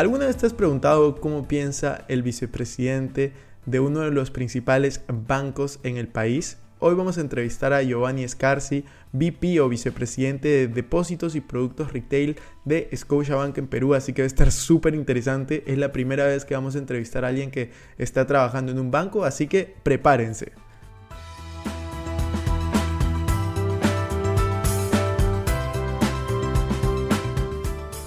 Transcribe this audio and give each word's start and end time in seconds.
¿Alguna 0.00 0.24
vez 0.24 0.38
te 0.38 0.46
has 0.46 0.54
preguntado 0.54 1.16
cómo 1.16 1.46
piensa 1.46 2.06
el 2.08 2.22
vicepresidente 2.22 3.34
de 3.66 3.80
uno 3.80 4.00
de 4.00 4.10
los 4.10 4.30
principales 4.30 5.02
bancos 5.08 5.78
en 5.82 5.98
el 5.98 6.08
país? 6.08 6.56
Hoy 6.78 6.94
vamos 6.94 7.18
a 7.18 7.20
entrevistar 7.20 7.74
a 7.74 7.82
Giovanni 7.82 8.26
Scarsi, 8.26 8.86
VP 9.12 9.60
o 9.60 9.68
vicepresidente 9.68 10.48
de 10.48 10.68
depósitos 10.68 11.34
y 11.34 11.42
productos 11.42 11.92
retail 11.92 12.36
de 12.64 12.88
Scotiabank 12.96 13.58
en 13.58 13.66
Perú, 13.66 13.92
así 13.92 14.14
que 14.14 14.22
va 14.22 14.24
a 14.24 14.26
estar 14.26 14.50
súper 14.52 14.94
interesante. 14.94 15.64
Es 15.66 15.76
la 15.76 15.92
primera 15.92 16.24
vez 16.24 16.46
que 16.46 16.54
vamos 16.54 16.76
a 16.76 16.78
entrevistar 16.78 17.26
a 17.26 17.28
alguien 17.28 17.50
que 17.50 17.70
está 17.98 18.26
trabajando 18.26 18.72
en 18.72 18.78
un 18.78 18.90
banco, 18.90 19.24
así 19.24 19.48
que 19.48 19.74
prepárense. 19.82 20.52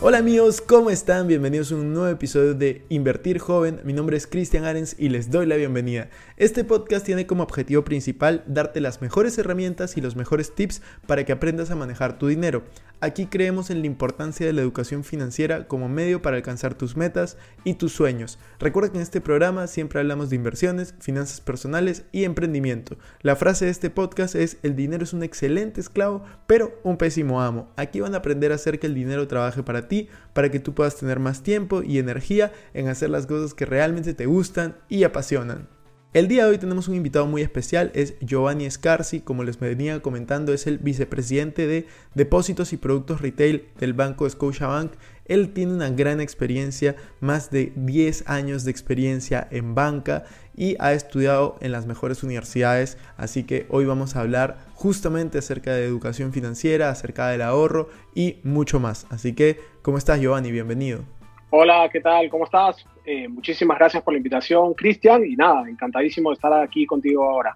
Hola 0.05 0.17
amigos, 0.17 0.59
¿cómo 0.59 0.89
están? 0.89 1.29
Bienvenidos 1.29 1.71
a 1.71 1.75
un 1.75 1.93
nuevo 1.93 2.09
episodio 2.09 2.53
de 2.53 2.83
Invertir 2.89 3.39
Joven. 3.39 3.79
Mi 3.85 3.93
nombre 3.93 4.17
es 4.17 4.27
Cristian 4.27 4.65
Arens 4.65 4.97
y 4.99 5.07
les 5.07 5.31
doy 5.31 5.45
la 5.45 5.55
bienvenida. 5.55 6.09
Este 6.35 6.65
podcast 6.65 7.05
tiene 7.05 7.25
como 7.25 7.43
objetivo 7.43 7.85
principal 7.85 8.43
darte 8.45 8.81
las 8.81 9.01
mejores 9.01 9.37
herramientas 9.37 9.95
y 9.95 10.01
los 10.01 10.17
mejores 10.17 10.55
tips 10.55 10.81
para 11.07 11.23
que 11.23 11.31
aprendas 11.31 11.71
a 11.71 11.77
manejar 11.77 12.19
tu 12.19 12.27
dinero. 12.27 12.63
Aquí 13.03 13.25
creemos 13.25 13.69
en 13.69 13.81
la 13.81 13.87
importancia 13.87 14.45
de 14.45 14.53
la 14.53 14.61
educación 14.61 15.03
financiera 15.03 15.67
como 15.67 15.89
medio 15.89 16.21
para 16.21 16.37
alcanzar 16.37 16.73
tus 16.73 16.95
metas 16.95 17.37
y 17.65 17.73
tus 17.73 17.91
sueños. 17.91 18.39
Recuerda 18.59 18.91
que 18.91 18.97
en 18.97 19.03
este 19.03 19.19
programa 19.19 19.67
siempre 19.67 19.99
hablamos 19.99 20.29
de 20.29 20.37
inversiones, 20.37 20.95
finanzas 20.99 21.41
personales 21.41 22.05
y 22.13 22.23
emprendimiento. 22.23 22.97
La 23.21 23.35
frase 23.35 23.65
de 23.65 23.71
este 23.71 23.89
podcast 23.89 24.35
es 24.35 24.57
el 24.63 24.77
dinero 24.77 25.03
es 25.03 25.11
un 25.11 25.21
excelente 25.21 25.81
esclavo, 25.81 26.23
pero 26.47 26.79
un 26.83 26.97
pésimo 26.97 27.41
amo. 27.41 27.71
Aquí 27.75 27.99
van 27.99 28.15
a 28.15 28.19
aprender 28.19 28.53
a 28.53 28.55
hacer 28.55 28.79
que 28.79 28.87
el 28.87 28.95
dinero 28.95 29.27
trabaje 29.27 29.63
para 29.63 29.89
ti, 29.89 29.92
para 30.33 30.49
que 30.49 30.59
tú 30.59 30.73
puedas 30.73 30.95
tener 30.95 31.19
más 31.19 31.43
tiempo 31.43 31.83
y 31.83 31.99
energía 31.99 32.51
en 32.73 32.87
hacer 32.87 33.09
las 33.09 33.25
cosas 33.25 33.53
que 33.53 33.65
realmente 33.65 34.13
te 34.13 34.25
gustan 34.25 34.75
y 34.89 35.03
apasionan. 35.03 35.67
El 36.13 36.27
día 36.27 36.43
de 36.43 36.51
hoy 36.51 36.57
tenemos 36.59 36.87
un 36.87 36.93
invitado 36.93 37.25
muy 37.25 37.41
especial, 37.41 37.89
es 37.95 38.13
Giovanni 38.19 38.69
Scarsi, 38.69 39.21
como 39.21 39.43
les 39.43 39.59
venía 39.59 39.99
comentando, 39.99 40.53
es 40.53 40.67
el 40.67 40.77
vicepresidente 40.77 41.65
de 41.65 41.87
Depósitos 42.13 42.71
y 42.71 42.77
Productos 42.77 43.19
Retail 43.19 43.69
del 43.79 43.93
Banco 43.93 44.29
Scotiabank. 44.29 44.91
Él 45.25 45.53
tiene 45.53 45.73
una 45.73 45.89
gran 45.89 46.19
experiencia, 46.19 46.95
más 47.21 47.49
de 47.49 47.71
10 47.75 48.29
años 48.29 48.65
de 48.65 48.71
experiencia 48.71 49.47
en 49.51 49.73
banca 49.73 50.25
y 50.55 50.75
ha 50.79 50.93
estudiado 50.93 51.57
en 51.61 51.71
las 51.71 51.85
mejores 51.85 52.23
universidades, 52.23 52.97
así 53.15 53.43
que 53.45 53.65
hoy 53.69 53.85
vamos 53.85 54.15
a 54.15 54.21
hablar 54.21 54.57
justamente 54.73 55.37
acerca 55.37 55.73
de 55.73 55.85
educación 55.85 56.33
financiera, 56.33 56.89
acerca 56.89 57.29
del 57.29 57.41
ahorro 57.41 57.89
y 58.13 58.39
mucho 58.43 58.79
más. 58.79 59.07
Así 59.09 59.33
que, 59.33 59.59
¿cómo 59.81 59.97
estás 59.97 60.19
Giovanni? 60.19 60.51
Bienvenido. 60.51 61.05
Hola, 61.51 61.89
¿qué 61.91 62.01
tal? 62.01 62.29
¿Cómo 62.29 62.45
estás? 62.45 62.85
Eh, 63.05 63.27
muchísimas 63.27 63.77
gracias 63.77 64.03
por 64.03 64.13
la 64.13 64.17
invitación, 64.17 64.73
Cristian, 64.73 65.25
y 65.25 65.35
nada, 65.35 65.69
encantadísimo 65.69 66.31
de 66.31 66.33
estar 66.33 66.51
aquí 66.53 66.85
contigo 66.85 67.23
ahora. 67.23 67.55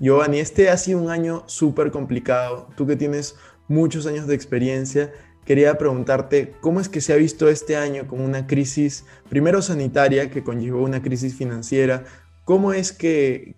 Giovanni, 0.00 0.38
este 0.38 0.70
ha 0.70 0.76
sido 0.76 1.00
un 1.00 1.10
año 1.10 1.44
súper 1.46 1.90
complicado. 1.90 2.68
Tú 2.76 2.86
que 2.86 2.96
tienes 2.96 3.38
muchos 3.68 4.06
años 4.06 4.26
de 4.26 4.34
experiencia, 4.34 5.12
quería 5.44 5.76
preguntarte 5.78 6.54
cómo 6.60 6.80
es 6.80 6.88
que 6.88 7.00
se 7.00 7.12
ha 7.12 7.16
visto 7.16 7.48
este 7.48 7.76
año 7.76 8.06
con 8.06 8.20
una 8.20 8.46
crisis, 8.46 9.06
primero 9.28 9.62
sanitaria, 9.62 10.30
que 10.30 10.42
conllevó 10.42 10.82
una 10.82 11.02
crisis 11.02 11.36
financiera. 11.36 12.04
¿Cómo 12.44 12.72
es 12.72 12.92
que, 12.92 13.54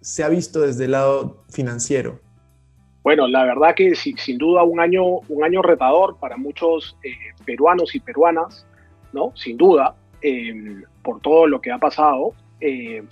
se 0.00 0.24
ha 0.24 0.28
visto 0.28 0.60
desde 0.60 0.86
el 0.86 0.92
lado 0.92 1.44
financiero? 1.50 2.20
Bueno, 3.02 3.26
la 3.26 3.44
verdad 3.44 3.74
que 3.74 3.94
sin 3.94 4.38
duda 4.38 4.62
un 4.62 4.78
año, 4.78 5.04
un 5.28 5.44
año 5.44 5.62
retador 5.62 6.18
para 6.18 6.36
muchos 6.36 6.96
eh, 7.02 7.10
peruanos 7.44 7.94
y 7.94 8.00
peruanas. 8.00 8.66
¿no? 9.12 9.32
Sin 9.36 9.56
duda, 9.56 9.94
em, 10.20 10.82
por 11.02 11.20
todo 11.20 11.46
lo 11.46 11.60
que 11.60 11.70
ha 11.70 11.78
pasado. 11.78 12.34
Eh, 12.60 13.02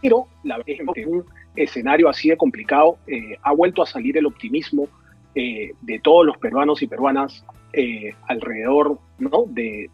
pero 0.00 0.28
la 0.42 0.58
verdad 0.58 0.92
que 0.94 1.06
un 1.06 1.24
escenario 1.56 2.08
así 2.08 2.28
de 2.28 2.36
complicado 2.36 2.98
eh, 3.06 3.38
ha 3.42 3.52
vuelto 3.52 3.82
a 3.82 3.86
salir 3.86 4.16
el 4.18 4.26
optimismo 4.26 4.88
eh, 5.34 5.72
de 5.80 5.98
todos 6.00 6.26
los 6.26 6.36
peruanos 6.38 6.82
y 6.82 6.86
peruanas 6.86 7.44
alrededor 8.28 8.98
¿no? 9.18 9.46
de, 9.48 9.90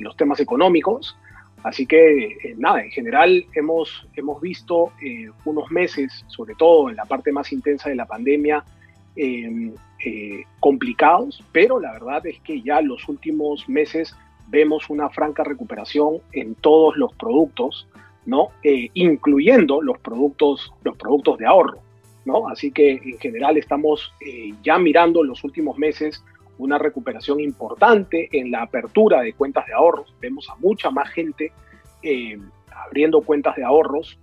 los 0.00 0.16
temas 0.16 0.38
económicos. 0.38 1.18
Así 1.64 1.84
que 1.84 2.54
nada, 2.58 2.80
en 2.80 2.90
general 2.92 3.44
hemos, 3.54 4.06
hemos 4.14 4.40
visto 4.40 4.92
unos 5.44 5.68
meses, 5.72 6.24
sobre 6.28 6.54
todo 6.54 6.88
en 6.88 6.94
la 6.94 7.04
parte 7.04 7.32
más 7.32 7.52
intensa 7.52 7.88
de 7.88 7.96
la 7.96 8.06
pandemia, 8.06 8.62
em, 9.16 9.74
eh, 10.04 10.44
complicados, 10.60 11.42
pero 11.52 11.80
la 11.80 11.92
verdad 11.92 12.26
es 12.26 12.38
que 12.40 12.60
ya 12.60 12.82
los 12.82 13.08
últimos 13.08 13.66
meses 13.66 14.14
vemos 14.48 14.90
una 14.90 15.08
franca 15.08 15.42
recuperación 15.42 16.18
en 16.32 16.54
todos 16.54 16.98
los 16.98 17.14
productos, 17.14 17.88
¿no? 18.26 18.48
Eh, 18.62 18.90
incluyendo 18.92 19.80
los 19.80 19.98
productos, 19.98 20.70
los 20.84 20.98
productos 20.98 21.38
de 21.38 21.46
ahorro, 21.46 21.78
¿no? 22.26 22.48
Así 22.48 22.70
que 22.70 22.92
en 22.92 23.18
general 23.18 23.56
estamos 23.56 24.12
eh, 24.20 24.52
ya 24.62 24.78
mirando 24.78 25.24
los 25.24 25.42
últimos 25.44 25.78
meses 25.78 26.22
una 26.58 26.78
recuperación 26.78 27.40
importante 27.40 28.28
en 28.32 28.50
la 28.50 28.62
apertura 28.62 29.22
de 29.22 29.32
cuentas 29.32 29.66
de 29.66 29.72
ahorros. 29.74 30.14
Vemos 30.20 30.48
a 30.50 30.56
mucha 30.56 30.90
más 30.90 31.08
gente 31.10 31.52
abriendo 32.86 33.20
cuentas 33.22 33.56
de 33.56 33.64
ahorros, 33.64 34.18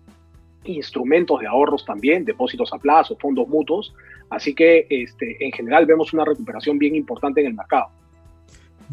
instrumentos 0.63 1.42
de 1.42 1.47
ahorros 1.47 1.84
también, 1.86 2.24
depósitos 2.24 2.72
a 2.74 2.78
plazo, 2.78 3.18
fondos 3.19 3.47
mutuos, 3.47 3.94
Así 4.34 4.56
que 4.56 4.88
este, 4.90 5.38
en 5.46 5.52
general 5.52 5.86
vemos 5.86 6.12
una 6.12 6.25
recuperación 6.25 6.80
bien 6.80 6.96
importante 6.96 7.42
en 7.42 7.47
el 7.47 7.53
mercado. 7.53 7.90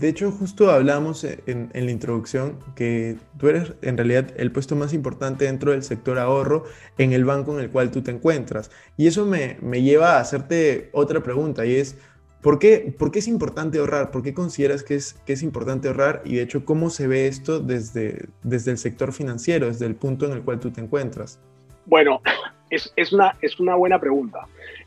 De 0.01 0.09
hecho, 0.09 0.33
justo 0.33 0.71
hablamos 0.71 1.25
en, 1.25 1.71
la 1.75 1.91
introducción 1.91 2.59
que 2.75 3.19
tú 3.37 3.49
eres 3.49 3.75
en 3.83 3.99
realidad 3.99 4.33
el 4.39 4.51
puesto 4.51 4.75
más 4.75 4.95
importante 4.95 5.45
dentro 5.45 5.73
del 5.73 5.83
sector 5.83 6.19
ahorro 6.19 6.65
en 6.97 7.13
el 7.13 7.27
banco 7.27 7.53
en 7.53 7.63
el 7.63 7.71
cual 7.71 7.91
tú 7.91 8.01
te 8.01 8.11
encuentras. 8.11 8.71
Y 8.97 9.09
eso 9.09 9.27
me, 9.27 9.59
lleva 9.83 10.17
a 10.17 10.21
hacerte 10.21 10.89
otra 10.95 11.23
pregunta 11.23 11.67
y 11.67 11.75
es, 11.75 11.99
¿por 12.41 12.59
qué, 12.59 12.95
¿por 12.99 13.11
qué, 13.11 13.19
es 13.19 13.29
importante 13.29 13.79
ahorrar? 13.79 14.11
¿Por 14.11 14.23
qué 14.23 14.33
consideras 14.33 14.83
que 14.83 14.95
es, 14.95 15.13
que 15.27 15.35
es 15.35 15.43
importante 15.43 15.89
ahorrar? 15.89 16.23
Y 16.25 16.37
de 16.37 16.43
hecho, 16.45 16.65
¿cómo 16.65 16.89
se 16.89 17.07
ve 17.07 17.27
esto 17.27 17.61
desde, 17.61 18.25
desde 18.43 18.71
el 18.71 18.79
sector 18.79 19.13
financiero, 19.13 19.67
desde 19.67 19.85
el 19.85 19.97
punto 19.97 20.25
en 20.25 20.33
el 20.33 20.41
cual 20.41 20.61
tú 20.61 20.71
te 20.71 20.81
encuentras? 20.81 21.39
Bueno, 21.85 22.23
es, 22.71 22.91
es, 22.97 23.13
una, 23.13 23.37
es 23.43 23.61
una 23.61 23.75
buena 23.75 24.01
pregunta. 24.01 24.47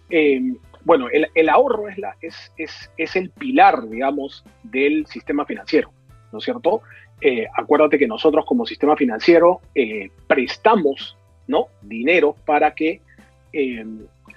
Eh, 0.10 0.56
bueno, 0.86 1.08
el, 1.12 1.50
ahorro 1.50 1.86
es, 1.88 3.16
el 3.16 3.30
pilar, 3.32 3.88
digamos, 3.88 4.44
del 4.64 5.06
sistema 5.08 5.46
financiero, 5.46 5.92
¿no 6.32 6.40
es 6.40 6.44
cierto? 6.44 6.82
Eh, 7.22 7.48
acuérdate 7.56 7.98
que 7.98 8.08
nosotros 8.08 8.46
como 8.46 8.66
sistema 8.66 8.96
financiero 8.98 9.62
eh, 9.74 10.10
prestamos 10.28 11.18
¿no? 11.48 11.68
dinero 11.82 12.36
para 12.46 12.74
que 12.74 13.02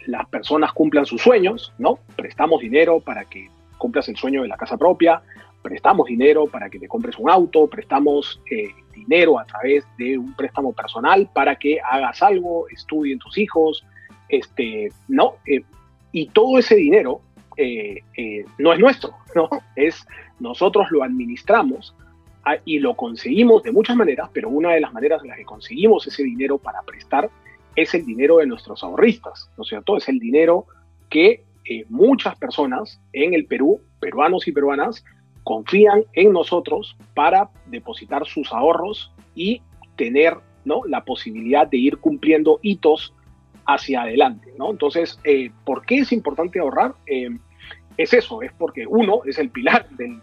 las 0.06 0.26
personas 0.28 0.72
cumplan 0.72 1.06
sus 1.06 1.22
sueños, 1.22 1.72
¿no? 1.78 1.98
Prestamos 2.16 2.60
dinero 2.60 3.00
para 3.00 3.24
que 3.24 3.48
cumplas 3.78 4.08
el 4.08 4.16
sueño 4.16 4.42
de 4.42 4.48
la 4.48 4.58
casa 4.58 4.76
propia, 4.76 5.22
prestamos 5.62 6.06
dinero 6.06 6.46
para 6.46 6.68
que 6.68 6.78
te 6.78 6.86
compres 6.86 7.16
un 7.18 7.30
auto, 7.30 7.66
prestamos 7.66 8.42
dinero 8.94 9.38
a 9.38 9.46
través 9.46 9.86
de 9.96 10.18
un 10.18 10.34
préstamo 10.34 10.74
personal 10.74 11.30
para 11.32 11.56
que 11.56 11.80
hagas 11.80 12.22
algo, 12.22 12.68
estudien 12.68 13.18
tus 13.18 13.38
hijos, 13.38 13.86
este, 14.28 14.92
¿no? 15.08 15.36
Eh, 15.46 15.62
y 16.12 16.28
todo 16.28 16.58
ese 16.58 16.76
dinero 16.76 17.20
eh, 17.56 18.02
eh, 18.16 18.44
no 18.58 18.72
es 18.72 18.78
nuestro, 18.78 19.14
¿no? 19.34 19.48
Es, 19.74 20.06
nosotros 20.40 20.86
lo 20.90 21.02
administramos 21.02 21.94
ah, 22.44 22.56
y 22.64 22.78
lo 22.78 22.94
conseguimos 22.96 23.62
de 23.62 23.72
muchas 23.72 23.96
maneras, 23.96 24.30
pero 24.32 24.48
una 24.48 24.72
de 24.72 24.80
las 24.80 24.92
maneras 24.92 25.22
en 25.22 25.28
las 25.28 25.38
que 25.38 25.44
conseguimos 25.44 26.06
ese 26.06 26.22
dinero 26.22 26.58
para 26.58 26.82
prestar 26.82 27.30
es 27.74 27.94
el 27.94 28.04
dinero 28.04 28.38
de 28.38 28.46
nuestros 28.46 28.82
ahorristas, 28.82 29.50
¿no 29.56 29.62
es 29.62 29.68
cierto? 29.68 29.96
Es 29.96 30.08
el 30.08 30.18
dinero 30.18 30.66
que 31.10 31.44
muchas 31.88 32.38
personas 32.38 33.00
en 33.12 33.34
el 33.34 33.46
Perú, 33.46 33.80
peruanos 33.98 34.46
y 34.46 34.52
peruanas, 34.52 35.04
confían 35.42 36.04
en 36.12 36.32
nosotros 36.32 36.96
para 37.12 37.50
depositar 37.66 38.24
sus 38.24 38.52
ahorros 38.52 39.12
y 39.34 39.62
tener 39.96 40.36
¿no? 40.66 40.82
La 40.86 41.04
posibilidad 41.04 41.66
de 41.66 41.78
ir 41.78 41.98
cumpliendo 41.98 42.58
hitos 42.60 43.14
hacia 43.66 44.02
adelante, 44.02 44.52
¿no? 44.58 44.70
Entonces, 44.70 45.18
eh, 45.24 45.50
¿por 45.64 45.84
qué 45.84 45.98
es 45.98 46.12
importante 46.12 46.60
ahorrar? 46.60 46.94
Eh, 47.06 47.30
es 47.96 48.12
eso, 48.12 48.42
es 48.42 48.52
porque 48.52 48.86
uno 48.86 49.22
es 49.24 49.38
el 49.38 49.50
pilar 49.50 49.88
del, 49.90 50.20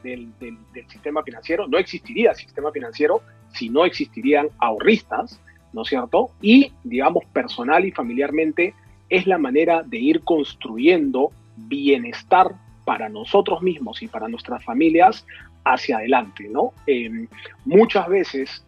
sistema 0.88 1.24
financiero, 1.24 1.68
no 1.68 1.78
existiría 1.78 2.34
sistema 2.34 2.72
financiero 2.72 3.22
si 3.52 3.70
no 3.70 3.86
existirían 3.86 4.48
ahorristas, 4.60 5.42
¿no 5.74 5.82
es 5.82 5.90
cierto? 5.90 6.30
Y, 6.42 6.72
digamos, 6.84 7.26
personal 7.26 7.84
y 7.86 7.92
familiarmente 7.92 8.74
es 9.10 9.28
la 9.28 9.38
manera 9.38 9.82
de 9.84 9.98
ir 9.98 10.22
construyendo 10.22 11.32
bienestar 11.58 12.52
para 12.86 13.10
nosotros 13.10 13.62
mismos 13.62 14.02
y 14.04 14.08
para 14.08 14.28
nuestras 14.28 14.64
familias 14.64 15.26
hacia 15.66 15.98
adelante, 15.98 16.48
¿no? 16.50 16.74
Eh, 16.86 17.28
muchas 17.66 18.08
veces 18.08 18.66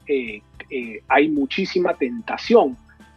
hay 1.07 1.29
muchísima 1.29 1.93
tentación 1.93 2.75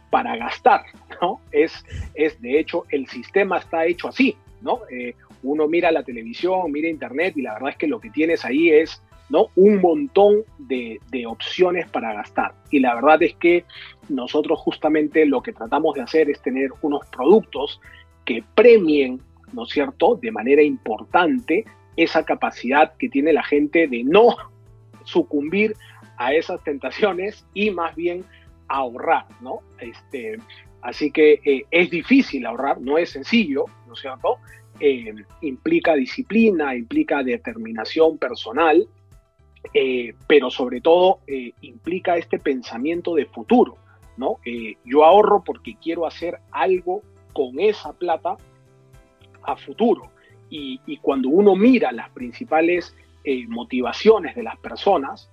para 0.09 0.35
gastar, 0.37 0.83
¿no? 1.21 1.39
Es, 1.51 1.85
es 2.13 2.41
de 2.41 2.59
hecho, 2.59 2.85
el 2.89 3.07
sistema 3.07 3.57
está 3.57 3.85
hecho 3.85 4.07
así, 4.07 4.35
¿no? 4.61 4.81
Eh, 4.89 5.15
uno 5.43 5.67
mira 5.67 5.91
la 5.91 6.03
televisión, 6.03 6.71
mira 6.71 6.89
internet 6.89 7.33
y 7.37 7.41
la 7.41 7.53
verdad 7.53 7.69
es 7.69 7.77
que 7.77 7.87
lo 7.87 7.99
que 7.99 8.09
tienes 8.09 8.43
ahí 8.43 8.69
es, 8.69 9.01
¿no? 9.29 9.47
Un 9.55 9.79
montón 9.79 10.43
de, 10.57 10.99
de 11.11 11.25
opciones 11.25 11.87
para 11.87 12.13
gastar. 12.13 12.53
Y 12.71 12.79
la 12.79 12.95
verdad 12.95 13.21
es 13.23 13.35
que 13.35 13.63
nosotros 14.09 14.59
justamente 14.59 15.25
lo 15.25 15.41
que 15.41 15.53
tratamos 15.53 15.95
de 15.95 16.01
hacer 16.01 16.29
es 16.29 16.41
tener 16.41 16.71
unos 16.81 17.05
productos 17.07 17.79
que 18.25 18.43
premien, 18.55 19.21
¿no 19.53 19.63
es 19.63 19.69
cierto?, 19.69 20.15
de 20.15 20.31
manera 20.31 20.61
importante 20.61 21.65
esa 21.95 22.23
capacidad 22.23 22.93
que 22.97 23.09
tiene 23.09 23.33
la 23.33 23.43
gente 23.43 23.87
de 23.87 24.03
no 24.03 24.35
sucumbir 25.03 25.75
a 26.17 26.33
esas 26.33 26.63
tentaciones 26.63 27.45
y 27.53 27.71
más 27.71 27.95
bien 27.95 28.23
ahorrar, 28.69 29.25
¿no? 29.41 29.59
Este, 29.79 30.37
así 30.81 31.11
que 31.11 31.41
eh, 31.43 31.65
es 31.69 31.89
difícil 31.89 32.45
ahorrar, 32.45 32.79
no 32.79 32.97
es 32.97 33.09
sencillo, 33.09 33.65
¿no 33.87 33.93
es 33.93 33.99
cierto? 33.99 34.37
Eh, 34.79 35.13
implica 35.41 35.95
disciplina, 35.95 36.75
implica 36.75 37.23
determinación 37.23 38.17
personal, 38.17 38.87
eh, 39.73 40.13
pero 40.27 40.49
sobre 40.49 40.79
todo 40.79 41.19
implica 41.61 42.15
este 42.15 42.39
pensamiento 42.39 43.13
de 43.13 43.25
futuro, 43.25 43.77
¿no? 44.15 44.37
yo 44.85 45.03
ahorro 45.03 45.43
porque 45.43 45.75
quiero 45.81 46.05
hacer 46.05 46.39
algo 46.51 47.01
con 47.33 47.59
esa 47.59 47.91
plata 47.91 48.37
a 49.43 49.55
futuro. 49.57 50.11
Y, 50.49 50.79
y 50.85 50.97
cuando 50.97 51.27
uno 51.29 51.55
mira 51.55 51.91
las 51.91 52.09
principales 52.11 52.95
motivaciones 53.49 54.33
de 54.35 54.43
las 54.43 54.57
personas, 54.59 55.29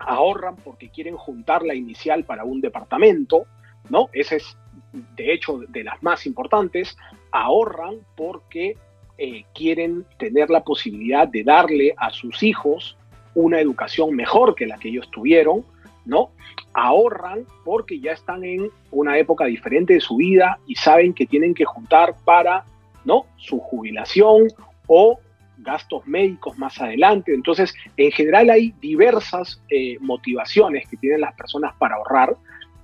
ahorran 0.00 0.56
porque 0.56 0.88
quieren 0.88 1.16
juntar 1.16 1.62
la 1.62 1.74
inicial 1.74 2.24
para 2.24 2.44
un 2.44 2.60
departamento, 2.60 3.44
¿no? 3.88 4.08
Ese 4.12 4.36
es, 4.36 4.56
de 4.92 5.32
hecho, 5.32 5.58
de 5.68 5.84
las 5.84 6.02
más 6.02 6.26
importantes. 6.26 6.96
Ahorran 7.30 7.98
porque 8.16 8.76
eh, 9.18 9.44
quieren 9.54 10.06
tener 10.18 10.50
la 10.50 10.64
posibilidad 10.64 11.28
de 11.28 11.44
darle 11.44 11.94
a 11.96 12.10
sus 12.10 12.42
hijos 12.42 12.96
una 13.34 13.60
educación 13.60 14.16
mejor 14.16 14.54
que 14.54 14.66
la 14.66 14.78
que 14.78 14.88
ellos 14.88 15.10
tuvieron, 15.10 15.64
¿no? 16.04 16.30
Ahorran 16.72 17.44
porque 17.64 18.00
ya 18.00 18.12
están 18.12 18.44
en 18.44 18.70
una 18.90 19.18
época 19.18 19.44
diferente 19.44 19.94
de 19.94 20.00
su 20.00 20.16
vida 20.16 20.58
y 20.66 20.74
saben 20.74 21.12
que 21.12 21.26
tienen 21.26 21.54
que 21.54 21.64
juntar 21.64 22.16
para, 22.24 22.64
¿no? 23.04 23.26
Su 23.36 23.60
jubilación 23.60 24.48
o 24.86 25.20
gastos 25.62 26.06
médicos 26.06 26.58
más 26.58 26.80
adelante. 26.80 27.34
Entonces, 27.34 27.74
en 27.96 28.10
general 28.12 28.50
hay 28.50 28.74
diversas 28.80 29.62
eh, 29.70 29.98
motivaciones 30.00 30.88
que 30.88 30.96
tienen 30.96 31.20
las 31.20 31.34
personas 31.34 31.74
para 31.78 31.96
ahorrar, 31.96 32.36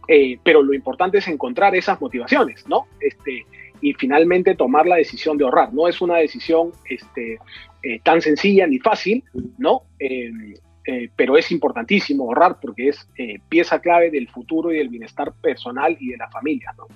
eh, 0.09 0.39
pero 0.45 0.63
lo 0.63 0.75
importante 0.75 1.19
es 1.19 1.29
encontrar 1.29 1.75
esas 1.75 2.01
motivaciones, 2.01 2.67
¿no? 2.69 2.87
Este, 3.01 3.47
y 3.81 3.93
finalmente 3.95 4.55
tomar 4.55 4.87
la 4.87 4.97
decisión 4.97 5.37
de 5.37 5.45
ahorrar. 5.45 5.73
No 5.73 5.89
es 5.89 6.01
una 6.01 6.17
decisión 6.17 6.73
este, 6.89 7.39
eh, 7.83 8.01
tan 8.03 8.21
sencilla 8.21 8.67
ni 8.67 8.79
fácil, 8.79 9.25
¿no? 9.59 9.83
pero 11.17 11.37
es 11.37 11.51
importantísimo 11.51 12.25
ahorrar 12.25 12.61
porque 12.61 12.91
es 12.91 13.09
pieza 13.49 13.81
clave 13.81 14.09
del 14.09 14.29
futuro 14.29 14.73
y 14.73 14.79
del 14.79 14.89
bienestar 14.89 15.33
personal 15.33 15.97
y 15.99 16.11
de 16.11 16.17
la 16.17 16.31
familia, 16.31 16.73
¿no? 16.79 16.87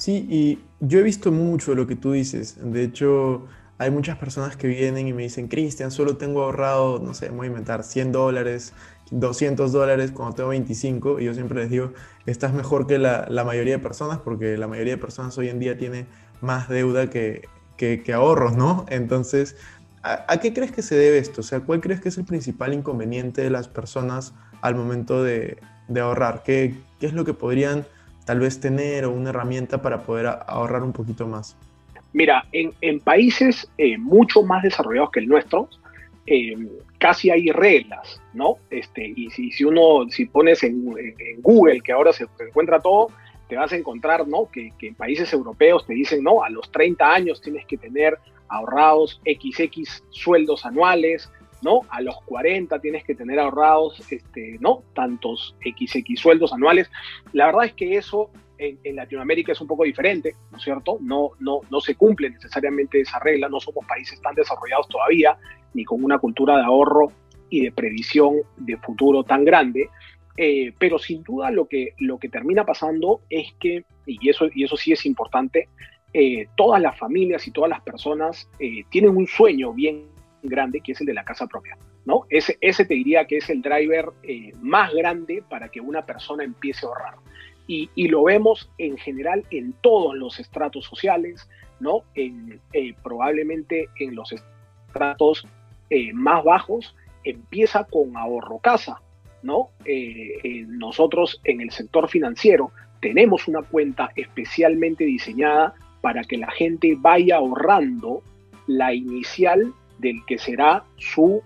Sí, 0.00 0.26
y 0.30 0.58
yo 0.80 0.98
he 1.00 1.02
visto 1.02 1.30
mucho 1.30 1.74
lo 1.74 1.86
que 1.86 1.94
tú 1.94 2.12
dices. 2.12 2.56
De 2.58 2.84
hecho, 2.84 3.46
hay 3.80 3.90
muchas 3.90 4.18
personas 4.18 4.58
que 4.58 4.66
vienen 4.66 5.08
y 5.08 5.14
me 5.14 5.22
dicen, 5.22 5.48
Cristian, 5.48 5.90
solo 5.90 6.18
tengo 6.18 6.42
ahorrado, 6.42 6.98
no 6.98 7.14
sé, 7.14 7.30
voy 7.30 7.46
a 7.46 7.48
inventar 7.48 7.82
100 7.82 8.12
dólares, 8.12 8.74
200 9.10 9.72
dólares 9.72 10.12
cuando 10.12 10.36
tengo 10.36 10.50
25. 10.50 11.18
Y 11.18 11.24
yo 11.24 11.32
siempre 11.32 11.62
les 11.62 11.70
digo, 11.70 11.94
estás 12.26 12.52
mejor 12.52 12.86
que 12.86 12.98
la, 12.98 13.26
mayoría 13.42 13.78
de 13.78 13.82
personas 13.82 14.18
porque 14.18 14.58
la 14.58 14.68
mayoría 14.68 14.96
de 14.96 14.98
personas 14.98 15.38
hoy 15.38 15.48
en 15.48 15.58
día 15.60 15.78
tiene 15.78 16.04
más 16.42 16.68
deuda 16.68 17.08
que, 17.08 17.48
que, 17.78 18.12
ahorros, 18.12 18.54
¿no? 18.54 18.84
Entonces, 18.90 19.56
¿a, 20.02 20.36
qué 20.40 20.52
crees 20.52 20.72
que 20.72 20.82
se 20.82 20.94
debe 20.94 21.16
esto? 21.16 21.40
O 21.40 21.44
sea, 21.44 21.60
¿cuál 21.60 21.80
crees 21.80 22.02
que 22.02 22.10
es 22.10 22.18
el 22.18 22.26
principal 22.26 22.74
inconveniente 22.74 23.40
de 23.40 23.48
las 23.48 23.66
personas 23.66 24.34
al 24.60 24.74
momento 24.74 25.24
de, 25.24 25.56
de 25.88 26.00
ahorrar? 26.00 26.42
¿Qué, 26.42 26.74
¿Qué 27.00 27.06
es 27.06 27.14
lo 27.14 27.24
que 27.24 27.32
podrían 27.32 27.86
tal 28.26 28.40
vez 28.40 28.60
tener 28.60 29.06
o 29.06 29.10
una 29.10 29.30
herramienta 29.30 29.80
para 29.80 30.02
poder 30.02 30.26
ahorrar 30.26 30.82
un 30.82 30.92
poquito 30.92 31.26
más? 31.26 31.56
Mira, 32.12 32.44
en, 32.52 33.00
países 33.00 33.70
eh, 33.78 33.96
mucho 33.96 34.42
más 34.42 34.62
desarrollados 34.62 35.10
que 35.10 35.20
el 35.20 35.28
nuestro, 35.28 35.68
eh, 36.26 36.56
casi 36.98 37.30
hay 37.30 37.50
reglas, 37.50 38.20
¿no? 38.34 38.56
Este, 38.70 39.12
y 39.16 39.30
si, 39.30 39.64
uno, 39.64 40.08
si 40.10 40.26
pones 40.26 40.62
en, 40.62 40.84
Google, 41.40 41.80
que 41.80 41.92
ahora 41.92 42.12
se 42.12 42.26
encuentra 42.38 42.80
todo, 42.80 43.08
te 43.50 43.56
vas 43.56 43.72
a 43.72 43.76
encontrar, 43.76 44.26
¿no? 44.28 44.48
Que, 44.50 44.72
en 44.80 44.94
países 44.94 45.32
europeos 45.32 45.86
te 45.86 45.92
dicen, 45.92 46.22
no, 46.22 46.42
a 46.42 46.50
los 46.50 46.70
30 46.70 47.12
años 47.12 47.42
tienes 47.42 47.66
que 47.66 47.76
tener 47.76 48.16
ahorrados 48.48 49.20
XX 49.24 50.04
sueldos 50.10 50.64
anuales, 50.64 51.30
¿no? 51.62 51.80
A 51.90 52.00
los 52.00 52.20
40 52.22 52.78
tienes 52.80 53.04
que 53.04 53.14
tener 53.14 53.38
ahorrados, 53.38 54.00
este, 54.10 54.56
¿no? 54.60 54.82
Tantos 54.94 55.56
XX 55.64 56.18
sueldos 56.18 56.52
anuales. 56.52 56.90
La 57.32 57.46
verdad 57.46 57.66
es 57.66 57.74
que 57.74 57.96
eso 57.96 58.30
en, 58.60 58.96
Latinoamérica 58.96 59.52
es 59.52 59.60
un 59.60 59.66
poco 59.66 59.84
diferente, 59.84 60.34
¿no 60.50 60.58
es 60.58 60.64
cierto? 60.64 60.98
No, 61.00 61.30
no, 61.40 61.60
no 61.70 61.80
se 61.80 61.94
cumple 61.94 62.30
necesariamente 62.30 63.00
esa 63.00 63.18
regla, 63.18 63.48
no 63.48 63.58
somos 63.60 63.86
países 63.86 64.20
tan 64.20 64.34
desarrollados 64.34 64.88
todavía, 64.88 65.36
ni 65.74 65.84
con 65.84 66.04
una 66.04 66.18
cultura 66.18 66.56
de 66.56 66.64
ahorro 66.64 67.12
y 67.48 67.64
de 67.64 67.72
previsión 67.72 68.36
de 68.56 68.76
futuro 68.76 69.24
tan 69.24 69.44
grande. 69.44 69.88
Eh, 70.36 70.72
pero 70.78 70.98
sin 70.98 71.22
duda 71.22 71.50
lo 71.50 71.66
que, 71.66 71.94
lo 71.98 72.18
que 72.18 72.28
termina 72.28 72.64
pasando 72.64 73.22
es 73.28 73.52
que, 73.58 73.84
y 74.06 74.28
eso, 74.28 74.46
y 74.54 74.64
eso 74.64 74.76
sí 74.76 74.92
es 74.92 75.04
importante, 75.04 75.68
eh, 76.12 76.48
todas 76.56 76.80
las 76.80 76.98
familias 76.98 77.46
y 77.46 77.50
todas 77.50 77.70
las 77.70 77.82
personas 77.82 78.48
eh, 78.58 78.84
tienen 78.90 79.16
un 79.16 79.26
sueño 79.26 79.72
bien 79.72 80.06
grande 80.42 80.80
que 80.80 80.92
es 80.92 81.00
el 81.00 81.06
de 81.06 81.14
la 81.14 81.24
casa 81.24 81.46
propia. 81.46 81.76
¿no? 82.06 82.24
Ese, 82.30 82.56
ese 82.60 82.84
te 82.86 82.94
diría 82.94 83.26
que 83.26 83.38
es 83.38 83.50
el 83.50 83.60
driver 83.60 84.06
más 84.62 84.92
grande 84.94 85.42
para 85.48 85.68
que 85.68 85.80
una 85.80 86.06
persona 86.06 86.44
empiece 86.44 86.86
a 86.86 86.88
ahorrar 86.88 87.14
y, 87.70 88.08
lo 88.08 88.24
vemos 88.24 88.68
en 88.78 88.96
general 88.98 89.44
en 89.50 89.72
todos 89.80 90.16
los 90.16 90.40
estratos 90.40 90.84
sociales, 90.86 91.48
¿no? 91.78 92.02
En, 92.16 92.60
eh, 92.72 92.94
probablemente 93.00 93.88
en 94.00 94.16
los 94.16 94.32
estratos 94.32 95.46
eh, 95.88 96.12
más 96.12 96.42
bajos 96.42 96.96
empieza 97.22 97.84
con 97.84 98.16
ahorro 98.16 98.58
casa, 98.58 99.00
¿no? 99.44 99.68
Eh, 99.84 100.64
nosotros 100.66 101.40
en 101.44 101.60
el 101.60 101.70
sector 101.70 102.08
financiero 102.08 102.72
tenemos 103.00 103.46
una 103.46 103.62
cuenta 103.62 104.10
especialmente 104.16 105.04
diseñada 105.04 105.74
para 106.00 106.24
que 106.24 106.38
la 106.38 106.50
gente 106.50 106.96
vaya 106.98 107.36
ahorrando 107.36 108.22
la 108.66 108.92
inicial 108.92 109.72
del 109.98 110.24
que 110.26 110.38
será 110.38 110.84
su 110.96 111.42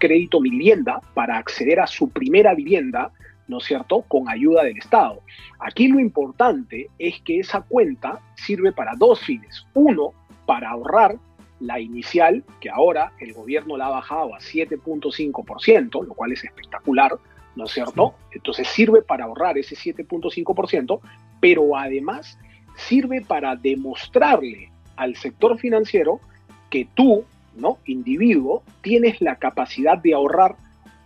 crédito 0.00 0.40
vivienda 0.40 1.00
para 1.14 1.38
acceder 1.38 1.78
a 1.78 1.86
su 1.86 2.10
primera 2.10 2.54
vivienda 2.56 3.12
¿no 3.48 3.58
es 3.58 3.64
cierto?, 3.64 4.02
con 4.02 4.28
ayuda 4.28 4.62
del 4.62 4.78
Estado. 4.78 5.22
Aquí 5.58 5.88
lo 5.88 5.98
importante 5.98 6.90
es 6.98 7.20
que 7.22 7.40
esa 7.40 7.62
cuenta 7.62 8.20
sirve 8.36 8.72
para 8.72 8.94
dos 8.96 9.20
fines. 9.20 9.66
Uno, 9.74 10.12
para 10.46 10.70
ahorrar 10.70 11.16
la 11.60 11.80
inicial, 11.80 12.44
que 12.60 12.70
ahora 12.70 13.12
el 13.18 13.32
gobierno 13.32 13.76
la 13.76 13.86
ha 13.86 13.90
bajado 13.90 14.34
a 14.34 14.38
7.5%, 14.38 16.06
lo 16.06 16.14
cual 16.14 16.32
es 16.32 16.44
espectacular, 16.44 17.12
¿no 17.56 17.64
es 17.64 17.72
cierto? 17.72 18.14
Entonces 18.30 18.68
sirve 18.68 19.02
para 19.02 19.24
ahorrar 19.24 19.58
ese 19.58 19.74
7.5%, 19.74 21.00
pero 21.40 21.76
además 21.76 22.38
sirve 22.76 23.22
para 23.22 23.56
demostrarle 23.56 24.70
al 24.96 25.16
sector 25.16 25.58
financiero 25.58 26.20
que 26.70 26.86
tú, 26.94 27.24
¿no? 27.56 27.78
Individuo, 27.86 28.62
tienes 28.82 29.20
la 29.20 29.36
capacidad 29.36 29.98
de 29.98 30.14
ahorrar 30.14 30.54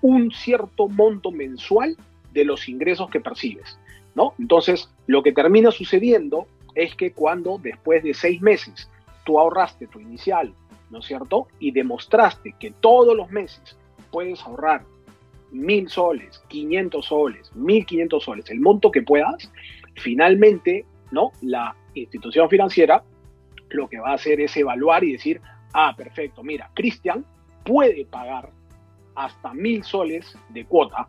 un 0.03 0.33
cierto 0.33 0.89
monto 0.89 1.31
mensual 1.31 1.97
de 2.33 2.45
los 2.45 2.69
ingresos 2.69 3.11
que 3.11 3.21
percibes, 3.21 3.79
¿no? 4.15 4.35
Entonces, 4.39 4.91
lo 5.07 5.23
que 5.23 5.33
termina 5.33 5.71
sucediendo 5.71 6.47
es 6.75 6.95
que 6.95 7.13
cuando 7.13 7.59
después 7.59 8.03
de 8.03 8.15
seis 8.15 8.41
meses 8.41 8.89
tú 9.25 9.39
ahorraste 9.39 9.87
tu 9.87 10.01
inicial, 10.01 10.53
¿no 10.91 10.99
es 10.99 11.07
cierto? 11.07 11.49
Y 11.59 11.71
demostraste 11.73 12.55
que 12.59 12.71
todos 12.71 13.17
los 13.17 13.31
meses 13.31 13.77
puedes 14.11 14.41
ahorrar 14.43 14.85
mil 15.51 15.89
soles, 15.89 16.43
500 16.49 17.05
soles, 17.05 17.55
1500 17.55 18.25
soles, 18.25 18.51
el 18.51 18.61
monto 18.61 18.91
que 18.91 19.03
puedas, 19.03 19.51
finalmente, 19.97 20.87
¿no? 21.11 21.33
La 21.43 21.77
institución 21.95 22.49
financiera 22.49 23.05
lo 23.71 23.89
que 23.89 23.99
va 23.99 24.11
a 24.11 24.15
hacer 24.15 24.41
es 24.41 24.57
evaluar 24.57 25.05
y 25.05 25.13
decir, 25.13 25.41
ah, 25.73 25.95
perfecto, 25.97 26.43
mira, 26.43 26.71
Cristian 26.75 27.25
puede 27.65 28.05
pagar 28.05 28.51
hasta 29.15 29.53
mil 29.55 29.85
soles 29.85 30.37
de 30.51 30.65
cuota, 30.65 31.09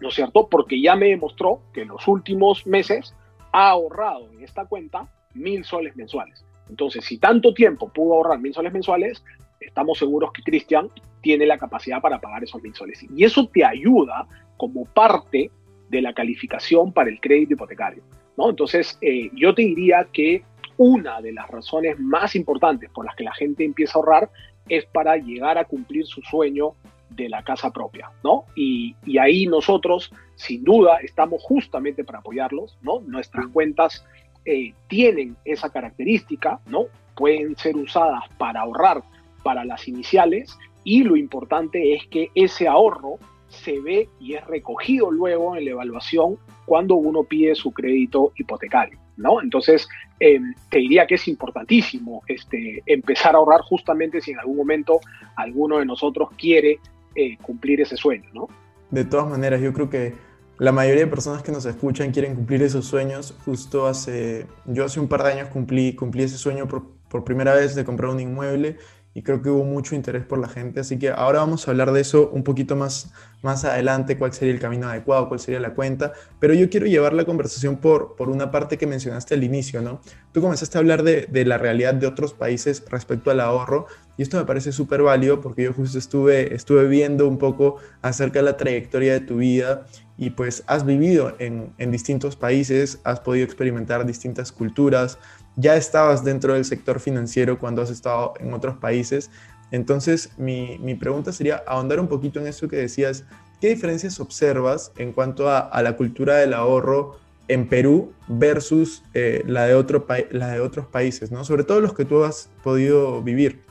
¿no 0.00 0.08
es 0.08 0.14
cierto? 0.14 0.48
Porque 0.48 0.80
ya 0.80 0.96
me 0.96 1.08
demostró 1.08 1.60
que 1.72 1.82
en 1.82 1.88
los 1.88 2.06
últimos 2.08 2.66
meses 2.66 3.14
ha 3.52 3.70
ahorrado 3.70 4.30
en 4.32 4.42
esta 4.42 4.66
cuenta 4.66 5.08
mil 5.34 5.64
soles 5.64 5.96
mensuales. 5.96 6.44
Entonces, 6.68 7.04
si 7.04 7.18
tanto 7.18 7.54
tiempo 7.54 7.88
pudo 7.88 8.14
ahorrar 8.14 8.40
mil 8.40 8.52
soles 8.52 8.72
mensuales, 8.72 9.22
estamos 9.60 9.98
seguros 9.98 10.32
que 10.32 10.42
Cristian 10.42 10.88
tiene 11.20 11.46
la 11.46 11.58
capacidad 11.58 12.00
para 12.00 12.20
pagar 12.20 12.44
esos 12.44 12.62
mil 12.62 12.74
soles. 12.74 13.04
Y 13.14 13.24
eso 13.24 13.48
te 13.48 13.64
ayuda 13.64 14.26
como 14.56 14.84
parte 14.84 15.50
de 15.88 16.02
la 16.02 16.12
calificación 16.12 16.92
para 16.92 17.10
el 17.10 17.20
crédito 17.20 17.54
hipotecario. 17.54 18.02
¿no? 18.36 18.50
Entonces, 18.50 18.98
eh, 19.00 19.30
yo 19.34 19.54
te 19.54 19.62
diría 19.62 20.06
que 20.12 20.42
una 20.76 21.20
de 21.20 21.32
las 21.32 21.48
razones 21.48 21.98
más 21.98 22.36
importantes 22.36 22.90
por 22.90 23.06
las 23.06 23.16
que 23.16 23.24
la 23.24 23.34
gente 23.34 23.64
empieza 23.64 23.98
a 23.98 24.00
ahorrar 24.00 24.30
es 24.68 24.84
para 24.86 25.16
llegar 25.16 25.58
a 25.58 25.64
cumplir 25.64 26.06
su 26.06 26.20
sueño 26.22 26.74
de 27.16 27.28
la 27.28 27.42
casa 27.42 27.72
propia, 27.72 28.10
¿no? 28.22 28.44
Y, 28.54 28.94
ahí 29.18 29.46
nosotros, 29.46 30.12
sin 30.34 30.62
duda, 30.62 30.98
estamos 31.02 31.42
justamente 31.42 32.04
para 32.04 32.18
apoyarlos, 32.18 32.78
¿no? 32.82 33.00
Nuestras 33.00 33.46
cuentas 33.48 34.04
eh, 34.44 34.74
tienen 34.88 35.36
esa 35.44 35.70
característica, 35.70 36.60
¿no? 36.66 36.84
Pueden 37.16 37.56
ser 37.56 37.76
usadas 37.76 38.24
para 38.38 38.60
ahorrar 38.60 39.02
para 39.42 39.64
las 39.64 39.88
iniciales 39.88 40.56
y 40.84 41.02
lo 41.02 41.16
importante 41.16 41.94
es 41.94 42.06
que 42.08 42.30
ese 42.34 42.68
ahorro 42.68 43.18
se 43.48 43.80
ve 43.80 44.08
y 44.20 44.34
es 44.34 44.44
recogido 44.46 45.10
luego 45.10 45.56
en 45.56 45.64
la 45.64 45.70
evaluación 45.72 46.36
cuando 46.64 46.96
uno 46.96 47.24
pide 47.24 47.54
su 47.54 47.72
crédito 47.72 48.32
hipotecario, 48.36 48.98
¿no? 49.16 49.40
Entonces, 49.40 49.88
em, 50.20 50.54
te 50.68 50.78
diría 50.78 51.06
que 51.06 51.14
es 51.14 51.28
importantísimo 51.28 52.22
este, 52.26 52.82
empezar 52.86 53.34
a 53.34 53.38
ahorrar 53.38 53.62
justamente 53.62 54.20
si 54.20 54.32
en 54.32 54.40
algún 54.40 54.56
momento 54.56 55.00
alguno 55.36 55.78
de 55.78 55.86
nosotros 55.86 56.30
quiere 56.36 56.80
eh, 57.16 57.38
cumplir 57.42 57.80
ese 57.80 57.96
sueño, 57.96 58.28
¿no? 58.32 58.48
De 58.90 59.04
todas 59.04 59.28
maneras, 59.28 59.60
yo 59.60 59.72
creo 59.72 59.90
que 59.90 60.14
la 60.58 60.72
mayoría 60.72 61.04
de 61.04 61.10
personas 61.10 61.42
que 61.42 61.52
nos 61.52 61.66
escuchan 61.66 62.12
quieren 62.12 62.34
cumplir 62.34 62.62
esos 62.62 62.86
sueños. 62.86 63.34
Justo 63.44 63.86
hace, 63.86 64.46
yo 64.64 64.84
hace 64.84 65.00
un 65.00 65.08
par 65.08 65.22
de 65.22 65.32
años 65.32 65.48
cumplí, 65.48 65.94
cumplí 65.94 66.22
ese 66.22 66.38
sueño 66.38 66.66
por, 66.66 66.96
primera 67.24 67.54
vez 67.54 67.74
de 67.74 67.84
comprar 67.84 68.10
un 68.10 68.20
inmueble 68.20 68.76
y 69.14 69.22
creo 69.22 69.40
que 69.40 69.48
hubo 69.48 69.64
mucho 69.64 69.94
interés 69.94 70.24
por 70.24 70.38
la 70.38 70.48
gente. 70.48 70.80
Así 70.80 70.98
que 70.98 71.08
ahora 71.08 71.38
vamos 71.38 71.66
a 71.66 71.70
hablar 71.70 71.92
de 71.92 72.02
eso 72.02 72.28
un 72.30 72.42
poquito 72.42 72.76
más, 72.76 73.12
más 73.42 73.64
adelante, 73.64 74.18
cuál 74.18 74.34
sería 74.34 74.52
el 74.52 74.60
camino 74.60 74.88
adecuado, 74.88 75.28
cuál 75.28 75.40
sería 75.40 75.60
la 75.60 75.72
cuenta. 75.74 76.12
Pero 76.40 76.52
yo 76.52 76.68
quiero 76.68 76.86
llevar 76.86 77.14
la 77.14 77.24
conversación 77.24 77.76
por, 77.76 78.16
por 78.16 78.28
una 78.28 78.50
parte 78.50 78.76
que 78.76 78.86
mencionaste 78.86 79.34
al 79.34 79.44
inicio, 79.44 79.80
¿no? 79.80 80.00
Tú 80.32 80.42
comenzaste 80.42 80.76
a 80.76 80.80
hablar 80.80 81.02
de, 81.02 81.26
de 81.30 81.44
la 81.46 81.56
realidad 81.56 81.94
de 81.94 82.06
otros 82.06 82.34
países 82.34 82.84
respecto 82.90 83.30
al 83.30 83.40
ahorro 83.40 83.86
y 84.16 84.22
esto 84.22 84.38
me 84.38 84.44
parece 84.44 84.72
súper 84.72 85.02
válido 85.02 85.40
porque 85.40 85.64
yo 85.64 85.72
justo 85.72 85.98
estuve, 85.98 86.54
estuve 86.54 86.88
viendo 86.88 87.28
un 87.28 87.38
poco 87.38 87.76
acerca 88.02 88.38
de 88.38 88.44
la 88.44 88.56
trayectoria 88.56 89.12
de 89.12 89.20
tu 89.20 89.36
vida 89.36 89.86
y 90.16 90.30
pues 90.30 90.64
has 90.66 90.86
vivido 90.86 91.34
en, 91.38 91.72
en, 91.76 91.90
distintos 91.90 92.36
países, 92.36 93.00
has 93.04 93.20
podido 93.20 93.44
experimentar 93.44 94.06
distintas 94.06 94.50
culturas, 94.50 95.18
ya 95.56 95.76
estabas 95.76 96.24
dentro 96.24 96.54
del 96.54 96.64
sector 96.64 97.00
financiero 97.00 97.58
cuando 97.58 97.82
has 97.82 97.90
estado 97.90 98.32
en 98.40 98.54
otros 98.54 98.78
países. 98.78 99.30
Entonces 99.70 100.30
mi, 100.38 100.78
mi 100.78 100.94
pregunta 100.94 101.32
sería 101.32 101.62
ahondar 101.66 102.00
un 102.00 102.08
poquito 102.08 102.40
en 102.40 102.46
eso 102.46 102.68
que 102.68 102.76
decías, 102.76 103.24
¿qué 103.60 103.68
diferencias 103.68 104.18
observas 104.20 104.92
en 104.96 105.12
cuanto 105.12 105.50
a, 105.50 105.82
la 105.82 105.96
cultura 105.96 106.36
del 106.36 106.54
ahorro 106.54 107.18
en 107.48 107.68
Perú 107.68 108.12
versus 108.28 109.02
eh, 109.12 109.42
la, 109.46 109.66
de 109.66 109.74
otro 109.74 110.06
la 110.30 110.48
de 110.48 110.60
otros 110.60 110.86
países, 110.86 111.30
¿no? 111.30 111.44
sobre 111.44 111.64
todo 111.64 111.80
los 111.80 111.92
que 111.92 112.06
tú 112.06 112.24
has 112.24 112.48
podido 112.62 113.22
vivir? 113.22 113.66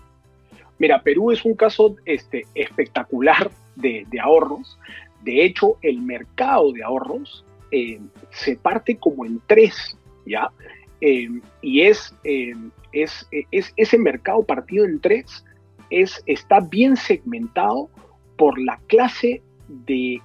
Mira, 0.77 1.01
Perú 1.01 1.32
es 1.32 1.46
un 1.46 1.55
caso 1.55 1.96
este, 2.05 2.46
espectacular 2.53 3.51
de, 3.75 4.05
ahorros. 4.22 4.77
De 5.24 5.46
hecho, 5.46 5.77
el 5.82 6.01
mercado 6.01 6.72
de 6.74 6.84
ahorros 6.84 7.46
eh, 7.72 8.00
se 8.32 8.55
parte 8.58 8.98
como 8.98 9.25
en 9.25 9.41
tres, 9.48 9.98
¿ya? 10.25 10.51
Eh, 11.01 11.29
y 11.62 11.82
es, 11.82 12.13
eh, 12.24 12.53
es, 12.91 13.27
es, 13.51 13.74
ese 13.75 13.98
mercado 13.98 14.44
partido 14.44 14.86
en 14.86 15.00
tres 15.00 15.46
es, 15.89 16.22
está 16.25 16.60
bien 16.60 16.96
segmentado 16.98 17.89
por 18.38 18.60
la 18.60 18.79
clase 18.88 19.41
de 19.67 20.22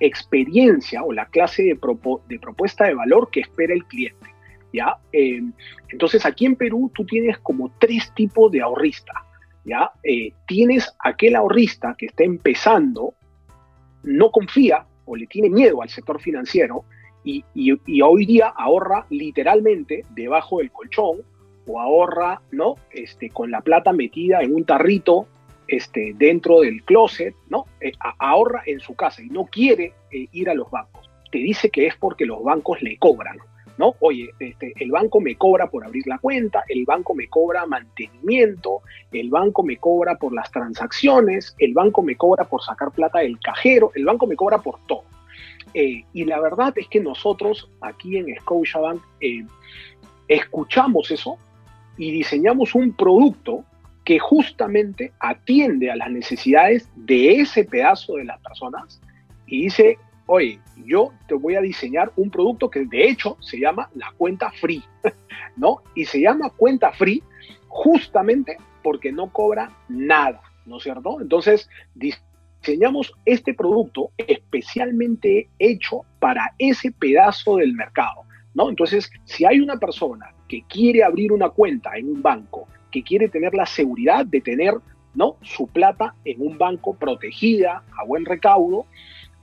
experiencia 0.00 1.02
o 1.02 1.12
la 1.12 1.26
clase 1.26 1.62
de, 1.62 1.76
propuesta 1.76 2.84
de 2.84 2.94
valor 2.94 3.30
que 3.30 3.40
espera 3.40 3.74
el 3.74 3.84
cliente. 3.84 4.35
Eh, 5.12 5.42
entonces, 5.88 6.24
aquí 6.26 6.46
en 6.46 6.56
Perú 6.56 6.90
tú 6.94 7.04
tienes 7.04 7.38
como 7.38 7.70
tres 7.78 8.12
tipos 8.14 8.50
de 8.52 8.62
ahorrista. 8.62 9.12
¿ya? 9.64 9.90
Eh, 10.02 10.32
tienes 10.46 10.94
aquel 10.98 11.36
ahorrista 11.36 11.94
que 11.98 12.06
está 12.06 12.24
empezando 12.24 13.14
no 14.04 14.30
confía 14.30 14.86
o 15.04 15.16
le 15.16 15.26
tiene 15.26 15.50
miedo 15.50 15.82
al 15.82 15.88
sector 15.88 16.20
financiero 16.20 16.84
y, 17.24 17.42
hoy 18.02 18.24
día 18.24 18.52
ahorra 18.56 19.04
literalmente 19.10 20.04
debajo 20.14 20.58
del 20.58 20.70
colchón 20.70 21.22
o 21.66 21.80
ahorra 21.80 22.40
¿no? 22.52 22.76
este, 22.92 23.30
con 23.30 23.50
la 23.50 23.62
plata 23.62 23.92
metida 23.92 24.42
en 24.42 24.54
un 24.54 24.64
tarrito 24.64 25.26
este, 25.66 26.14
dentro 26.16 26.60
del 26.60 26.84
closet, 26.84 27.34
¿no? 27.48 27.66
Eh, 27.80 27.90
ahorra 28.20 28.62
en 28.66 28.78
su 28.78 28.94
casa 28.94 29.22
y 29.22 29.28
no 29.28 29.46
quiere 29.46 29.94
ir 30.12 30.48
a 30.48 30.54
los 30.54 30.70
bancos. 30.70 31.10
Te 31.32 31.38
dice 31.38 31.70
que 31.70 31.88
es 31.88 31.96
porque 31.96 32.24
los 32.24 32.42
bancos 32.44 32.80
le 32.82 32.96
cobran, 32.98 33.38
¿no? 33.78 33.94
Oye, 34.00 34.30
este, 34.38 34.72
el 34.76 34.90
banco 34.90 35.20
me 35.20 35.36
cobra 35.36 35.68
por 35.68 35.84
abrir 35.84 36.06
la 36.06 36.18
cuenta, 36.18 36.64
el 36.68 36.84
banco 36.84 37.14
me 37.14 37.28
cobra 37.28 37.66
mantenimiento, 37.66 38.82
el 39.12 39.30
banco 39.30 39.62
me 39.62 39.76
cobra 39.76 40.16
por 40.16 40.32
las 40.32 40.50
transacciones, 40.50 41.54
el 41.58 41.74
banco 41.74 42.02
me 42.02 42.16
cobra 42.16 42.44
por 42.44 42.62
sacar 42.62 42.90
plata 42.90 43.20
del 43.20 43.38
cajero, 43.40 43.92
el 43.94 44.04
banco 44.04 44.26
me 44.26 44.36
cobra 44.36 44.58
por 44.58 44.78
todo. 44.86 45.04
Eh, 45.74 46.04
y 46.12 46.24
la 46.24 46.40
verdad 46.40 46.72
es 46.76 46.88
que 46.88 47.00
nosotros 47.00 47.70
aquí 47.80 48.16
en 48.16 48.34
Scotiabank 48.40 49.02
eh, 49.20 49.44
escuchamos 50.28 51.10
eso 51.10 51.38
y 51.98 52.10
diseñamos 52.10 52.74
un 52.74 52.92
producto 52.92 53.64
que 54.04 54.18
justamente 54.18 55.12
atiende 55.18 55.90
a 55.90 55.96
las 55.96 56.10
necesidades 56.10 56.88
de 56.94 57.40
ese 57.40 57.64
pedazo 57.64 58.14
de 58.14 58.24
las 58.24 58.40
personas 58.40 59.00
y 59.46 59.64
dice, 59.64 59.98
oye, 60.26 60.60
yo 60.86 61.12
te 61.28 61.34
voy 61.34 61.56
a 61.56 61.60
diseñar 61.60 62.12
un 62.16 62.30
producto 62.30 62.70
que 62.70 62.84
de 62.86 63.08
hecho 63.08 63.36
se 63.40 63.58
llama 63.58 63.90
la 63.94 64.12
cuenta 64.16 64.50
free, 64.52 64.82
¿no? 65.56 65.82
Y 65.94 66.04
se 66.04 66.20
llama 66.20 66.50
cuenta 66.50 66.92
free 66.92 67.22
justamente 67.68 68.56
porque 68.82 69.12
no 69.12 69.32
cobra 69.32 69.76
nada, 69.88 70.40
¿no 70.64 70.76
es 70.76 70.84
cierto? 70.84 71.20
Entonces, 71.20 71.68
diseñamos 71.94 73.12
este 73.24 73.52
producto 73.54 74.10
especialmente 74.16 75.48
hecho 75.58 76.02
para 76.20 76.54
ese 76.58 76.92
pedazo 76.92 77.56
del 77.56 77.74
mercado, 77.74 78.22
¿no? 78.54 78.70
Entonces, 78.70 79.10
si 79.24 79.44
hay 79.44 79.60
una 79.60 79.78
persona 79.78 80.32
que 80.48 80.62
quiere 80.68 81.02
abrir 81.02 81.32
una 81.32 81.50
cuenta 81.50 81.96
en 81.96 82.08
un 82.08 82.22
banco, 82.22 82.68
que 82.90 83.02
quiere 83.02 83.28
tener 83.28 83.54
la 83.54 83.66
seguridad 83.66 84.24
de 84.24 84.40
tener 84.40 84.74
¿no? 85.14 85.36
su 85.42 85.66
plata 85.66 86.14
en 86.24 86.40
un 86.42 86.58
banco 86.58 86.94
protegida 86.94 87.82
a 87.98 88.04
buen 88.04 88.24
recaudo, 88.24 88.86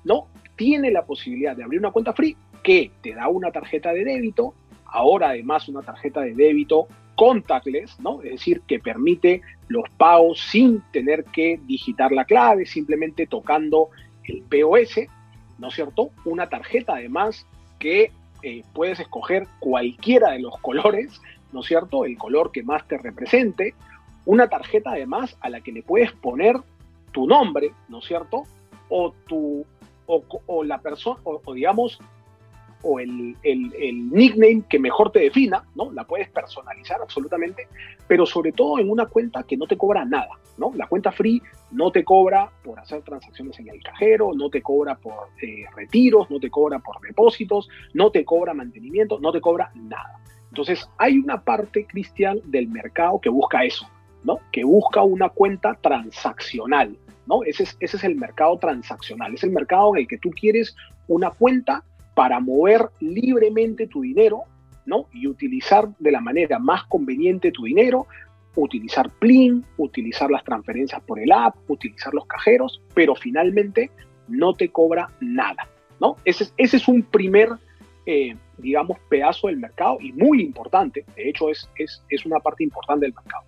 ¿no? 0.04 0.28
Tiene 0.55 0.91
la 0.91 1.05
posibilidad 1.05 1.55
de 1.55 1.63
abrir 1.63 1.79
una 1.79 1.91
cuenta 1.91 2.13
free 2.13 2.38
que 2.63 2.91
te 3.01 3.13
da 3.13 3.27
una 3.27 3.51
tarjeta 3.51 3.91
de 3.91 4.05
débito, 4.05 4.53
ahora 4.86 5.29
además 5.29 5.67
una 5.67 5.81
tarjeta 5.81 6.22
de 6.22 6.33
débito 6.33 6.88
contactless, 7.15 8.00
¿no? 8.00 8.22
Es 8.22 8.31
decir, 8.31 8.62
que 8.67 8.79
permite 8.79 9.41
los 9.67 9.89
pagos 9.98 10.39
sin 10.39 10.81
tener 10.91 11.24
que 11.25 11.60
digitar 11.65 12.12
la 12.12 12.25
clave, 12.25 12.65
simplemente 12.65 13.27
tocando 13.27 13.89
el 14.25 14.41
POS, 14.43 15.07
¿no 15.60 15.67
es 15.67 15.75
cierto? 15.75 16.10
Una 16.25 16.50
tarjeta 16.50 16.95
además 16.95 17.45
que 17.79 18.12
eh, 18.41 18.63
puedes 18.74 19.00
escoger 19.00 19.48
cualquiera 19.60 20.31
de 20.31 20.39
los 20.39 20.57
colores, 20.62 21.22
¿no 21.51 21.62
es 21.62 21.67
cierto? 21.67 22.05
El 22.05 22.17
color 22.17 22.51
que 22.51 22.63
más 22.63 22.88
te 22.88 22.98
represente. 22.98 23.75
Una 24.25 24.48
tarjeta 24.48 24.91
además 24.91 25.38
a 25.41 25.50
la 25.50 25.62
que 25.62 25.72
le 25.72 25.83
puedes 25.83 26.12
poner 26.13 26.57
tu 27.12 27.27
nombre, 27.27 27.72
¿no 27.89 28.00
es 28.00 28.05
cierto? 28.05 28.43
O 28.89 29.13
tu, 29.27 29.65
o, 30.05 30.24
o 30.45 30.63
la 30.63 30.79
persona, 30.81 31.19
o, 31.24 31.41
o, 31.43 31.53
digamos, 31.53 32.00
o 32.83 33.00
el, 33.00 33.36
el, 33.43 34.12
nickname 34.12 34.63
que 34.69 34.77
mejor 34.77 35.12
te 35.12 35.19
defina, 35.19 35.63
¿no? 35.74 35.91
La 35.91 36.03
puedes 36.03 36.29
personalizar 36.29 37.01
absolutamente, 37.01 37.67
pero 38.07 38.25
sobre 38.25 38.51
todo 38.51 38.77
en 38.77 38.89
una 38.89 39.05
cuenta 39.05 39.43
que 39.43 39.57
no 39.57 39.65
te 39.65 39.77
cobra 39.77 40.05
nada, 40.05 40.29
¿no? 40.57 40.72
La 40.75 40.88
cuenta 40.88 41.12
free 41.12 41.41
no 41.72 41.91
te 41.91 42.03
cobra 42.03 42.51
por 42.63 42.79
hacer 42.79 43.01
transacciones 43.01 43.57
en 43.60 43.69
el 43.69 43.81
cajero, 43.81 44.33
no 44.36 44.50
te 44.50 44.62
cobra 44.62 44.95
por 44.95 45.29
eh, 45.41 45.65
retiros, 45.75 46.29
no 46.29 46.39
te 46.39 46.50
cobra 46.50 46.79
por 46.79 47.00
depósitos, 47.00 47.69
no 47.93 48.12
te 48.12 48.25
cobra 48.25 48.53
mantenimiento, 48.53 49.17
no 49.19 49.31
te 49.31 49.41
cobra 49.41 49.72
nada. 49.75 50.19
Entonces, 50.50 50.88
hay 50.98 51.17
una 51.17 51.41
parte, 51.41 51.86
Cristian, 51.86 52.39
del 52.45 52.67
mercado 52.67 53.19
que 53.19 53.29
busca 53.29 53.63
eso, 53.63 53.88
¿no? 54.24 54.39
Que 54.51 54.63
busca 54.63 55.01
una 55.01 55.29
cuenta 55.29 55.74
transaccional, 55.81 56.98
¿no? 57.25 57.44
Ese 57.44 57.65
es, 57.80 58.03
el 58.03 58.15
mercado 58.15 58.58
transaccional, 58.58 59.34
es 59.34 59.44
el 59.44 59.51
mercado 59.51 59.96
en 59.96 60.01
el 60.01 60.08
que 60.08 60.18
tú 60.18 60.32
quieres 60.32 60.75
una 61.08 61.32
cuenta 61.32 61.84
para 62.15 62.39
mover 62.39 62.89
libremente 63.00 63.88
tu 63.88 64.01
dinero, 64.01 64.44
¿no? 64.86 65.08
Y 65.13 65.27
utilizar 65.27 65.89
de 66.00 66.12
la 66.12 66.22
manera 66.22 66.60
más 66.60 66.84
conveniente 66.86 67.51
tu 67.51 67.63
dinero, 67.63 68.08
utilizar 68.56 69.10
Plin, 69.10 69.65
utilizar 69.77 70.30
las 70.30 70.44
transferencias 70.44 71.01
por 71.01 71.20
el 71.20 71.32
app, 71.32 71.56
utilizar 71.68 72.13
los 72.13 72.25
cajeros, 72.27 72.82
pero 72.94 73.15
finalmente 73.15 73.89
no 74.27 74.53
te 74.53 74.70
cobra 74.70 75.10
nada, 75.20 75.68
¿no? 76.00 76.18
Ese 76.25 76.51
es, 76.58 76.88
un 76.88 77.03
primer, 77.03 77.50
eh, 78.06 78.36
digamos, 78.58 79.00
pedazo 79.10 79.48
del 79.48 79.58
mercado 79.58 79.98
y 80.01 80.12
muy 80.12 80.42
importante, 80.42 81.06
de 81.15 81.30
hecho 81.30 81.50
es, 81.50 81.70
es 81.77 82.25
una 82.25 82.39
parte 82.39 82.63
importante 82.63 83.06
del 83.06 83.15
mercado. 83.15 83.44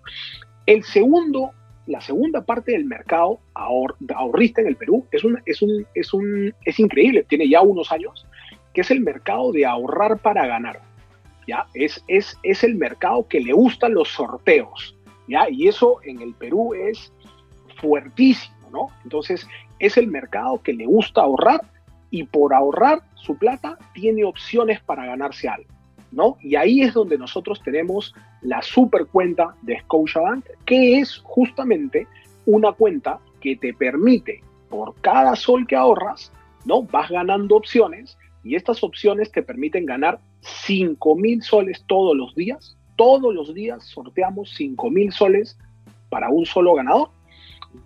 El 0.66 0.82
segundo 0.82 1.52
la 1.86 2.00
segunda 2.00 2.44
parte 2.44 2.72
del 2.72 2.84
mercado 2.84 3.38
ahorrista 3.54 4.60
en 4.60 4.66
el 4.66 4.76
Perú 4.76 5.06
es, 5.12 5.24
un, 5.24 5.40
es, 5.46 5.62
un, 5.62 5.86
es, 5.94 6.12
un, 6.12 6.54
es 6.64 6.80
increíble, 6.80 7.24
tiene 7.24 7.48
ya 7.48 7.60
unos 7.62 7.92
años, 7.92 8.26
que 8.74 8.80
es 8.80 8.90
el 8.90 9.00
mercado 9.00 9.52
de 9.52 9.64
ahorrar 9.64 10.18
para 10.18 10.46
ganar. 10.46 10.80
¿ya? 11.46 11.66
Es, 11.74 12.02
es, 12.08 12.38
es 12.42 12.64
el 12.64 12.74
mercado 12.74 13.26
que 13.28 13.40
le 13.40 13.52
gustan 13.52 13.94
los 13.94 14.08
sorteos. 14.08 14.96
¿ya? 15.28 15.48
Y 15.48 15.68
eso 15.68 16.00
en 16.04 16.20
el 16.20 16.34
Perú 16.34 16.74
es 16.74 17.12
fuertísimo. 17.80 18.56
¿no? 18.70 18.88
Entonces, 19.04 19.46
es 19.78 19.96
el 19.96 20.08
mercado 20.08 20.60
que 20.62 20.72
le 20.72 20.86
gusta 20.86 21.22
ahorrar 21.22 21.60
y 22.10 22.24
por 22.24 22.52
ahorrar 22.52 23.02
su 23.14 23.36
plata 23.38 23.78
tiene 23.94 24.24
opciones 24.24 24.80
para 24.80 25.06
ganarse 25.06 25.48
algo. 25.48 25.70
¿no? 26.10 26.36
Y 26.40 26.56
ahí 26.56 26.82
es 26.82 26.94
donde 26.94 27.18
nosotros 27.18 27.62
tenemos 27.62 28.14
la 28.46 28.62
super 28.62 29.06
cuenta 29.06 29.56
de 29.62 29.80
Scotiabank, 29.80 30.46
que 30.64 31.00
es 31.00 31.18
justamente 31.24 32.06
una 32.46 32.72
cuenta 32.72 33.18
que 33.40 33.56
te 33.56 33.74
permite, 33.74 34.40
por 34.70 34.94
cada 35.00 35.34
sol 35.34 35.66
que 35.66 35.74
ahorras, 35.74 36.32
¿no? 36.64 36.82
Vas 36.82 37.10
ganando 37.10 37.56
opciones 37.56 38.16
y 38.44 38.54
estas 38.54 38.84
opciones 38.84 39.32
te 39.32 39.42
permiten 39.42 39.84
ganar 39.84 40.20
5 40.40 41.16
mil 41.16 41.42
soles 41.42 41.84
todos 41.88 42.16
los 42.16 42.34
días. 42.36 42.76
Todos 42.94 43.34
los 43.34 43.52
días 43.52 43.84
sorteamos 43.84 44.54
5 44.54 44.90
mil 44.90 45.12
soles 45.12 45.58
para 46.08 46.30
un 46.30 46.46
solo 46.46 46.74
ganador. 46.74 47.10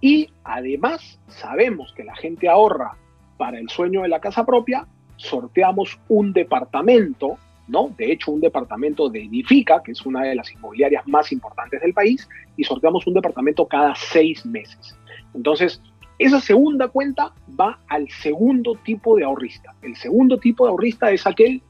Y 0.03 0.29
además 0.45 1.19
sabemos 1.29 1.93
que 1.95 2.05
la 2.05 2.15
gente 2.15 2.49
ahorra 2.49 2.97
para 3.39 3.59
el 3.59 3.71
sueño 3.71 4.03
de 4.03 4.09
la 4.09 4.21
casa 4.21 4.45
propia, 4.45 4.87
sorteamos 5.17 5.99
un 6.09 6.35
departamento 6.35 7.39
¿no? 7.71 7.95
De 7.97 8.11
hecho, 8.11 8.33
un 8.33 8.41
departamento 8.41 9.09
de 9.09 9.25
Edifica, 9.25 9.83
que 9.83 9.93
es 9.93 10.05
una 10.05 10.23
de 10.23 10.35
las 10.35 10.51
inmobiliarias 10.53 11.07
más 11.07 11.31
importantes 11.31 11.81
del 11.81 11.95
país, 11.95 12.29
y 12.57 12.65
sorteamos 12.65 13.07
un 13.07 13.15
departamento 13.15 13.67
cada 13.67 13.95
seis 13.95 14.45
meses. 14.45 14.97
Entonces, 15.35 15.81
esa 16.19 16.41
segunda 16.41 16.89
cuenta 16.89 17.33
va 17.59 17.79
al 17.89 18.11
segundo 18.11 18.75
tipo 18.75 19.17
de 19.17 19.25
ahorrista. 19.25 19.75
El 19.83 19.97
segundo 19.97 20.39
tipo 20.39 20.65
de 20.65 20.71
ahorrista 20.73 21.11
es 21.13 21.27
aquel 21.27 21.63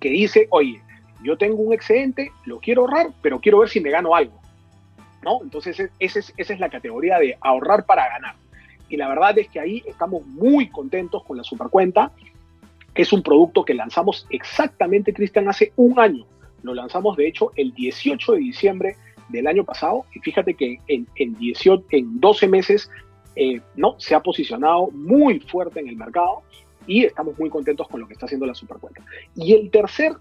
que 0.00 0.10
dice, 0.10 0.48
oye, 0.50 0.82
yo 1.22 1.38
tengo 1.38 1.62
un 1.62 1.72
excedente, 1.72 2.32
lo 2.44 2.58
quiero 2.58 2.82
ahorrar, 2.82 3.10
pero 3.22 3.40
quiero 3.40 3.60
ver 3.60 3.68
si 3.68 3.80
me 3.80 3.90
gano 3.90 4.14
algo. 4.14 4.40
¿No? 5.22 5.40
Entonces, 5.40 5.78
esa 6.00 6.18
es, 6.18 6.34
esa 6.36 6.52
es 6.52 6.58
la 6.58 6.68
categoría 6.68 7.18
de 7.18 7.38
ahorrar 7.40 7.86
para 7.86 8.08
ganar. 8.08 8.34
Y 8.88 8.96
la 8.96 9.08
verdad 9.08 9.38
es 9.38 9.48
que 9.48 9.60
ahí 9.60 9.82
estamos 9.86 10.26
muy 10.26 10.68
contentos 10.68 11.22
con 11.24 11.36
la 11.36 11.44
supercuenta 11.44 12.10
es 12.94 13.12
un 13.12 13.22
producto 13.22 13.64
que 13.64 13.74
lanzamos 13.74 14.26
exactamente, 14.30 15.12
Cristian, 15.12 15.48
hace 15.48 15.72
un 15.76 15.98
año. 15.98 16.26
Lo 16.62 16.74
lanzamos, 16.74 17.16
de 17.16 17.26
hecho, 17.26 17.50
el 17.56 17.72
18 17.74 18.32
de 18.32 18.38
diciembre 18.38 18.96
del 19.28 19.46
año 19.46 19.64
pasado 19.64 20.04
y 20.14 20.20
fíjate 20.20 20.54
que 20.54 20.78
en, 20.88 21.06
en, 21.16 21.34
18, 21.34 21.86
en 21.90 22.20
12 22.20 22.48
meses 22.48 22.90
eh, 23.34 23.60
¿no? 23.76 23.98
se 23.98 24.14
ha 24.14 24.20
posicionado 24.20 24.90
muy 24.90 25.40
fuerte 25.40 25.80
en 25.80 25.88
el 25.88 25.96
mercado 25.96 26.42
y 26.86 27.04
estamos 27.04 27.38
muy 27.38 27.48
contentos 27.48 27.88
con 27.88 28.00
lo 28.00 28.06
que 28.06 28.12
está 28.12 28.26
haciendo 28.26 28.46
la 28.46 28.54
supercuenta. 28.54 29.02
Y 29.34 29.54
el 29.54 29.70
tercer 29.70 30.12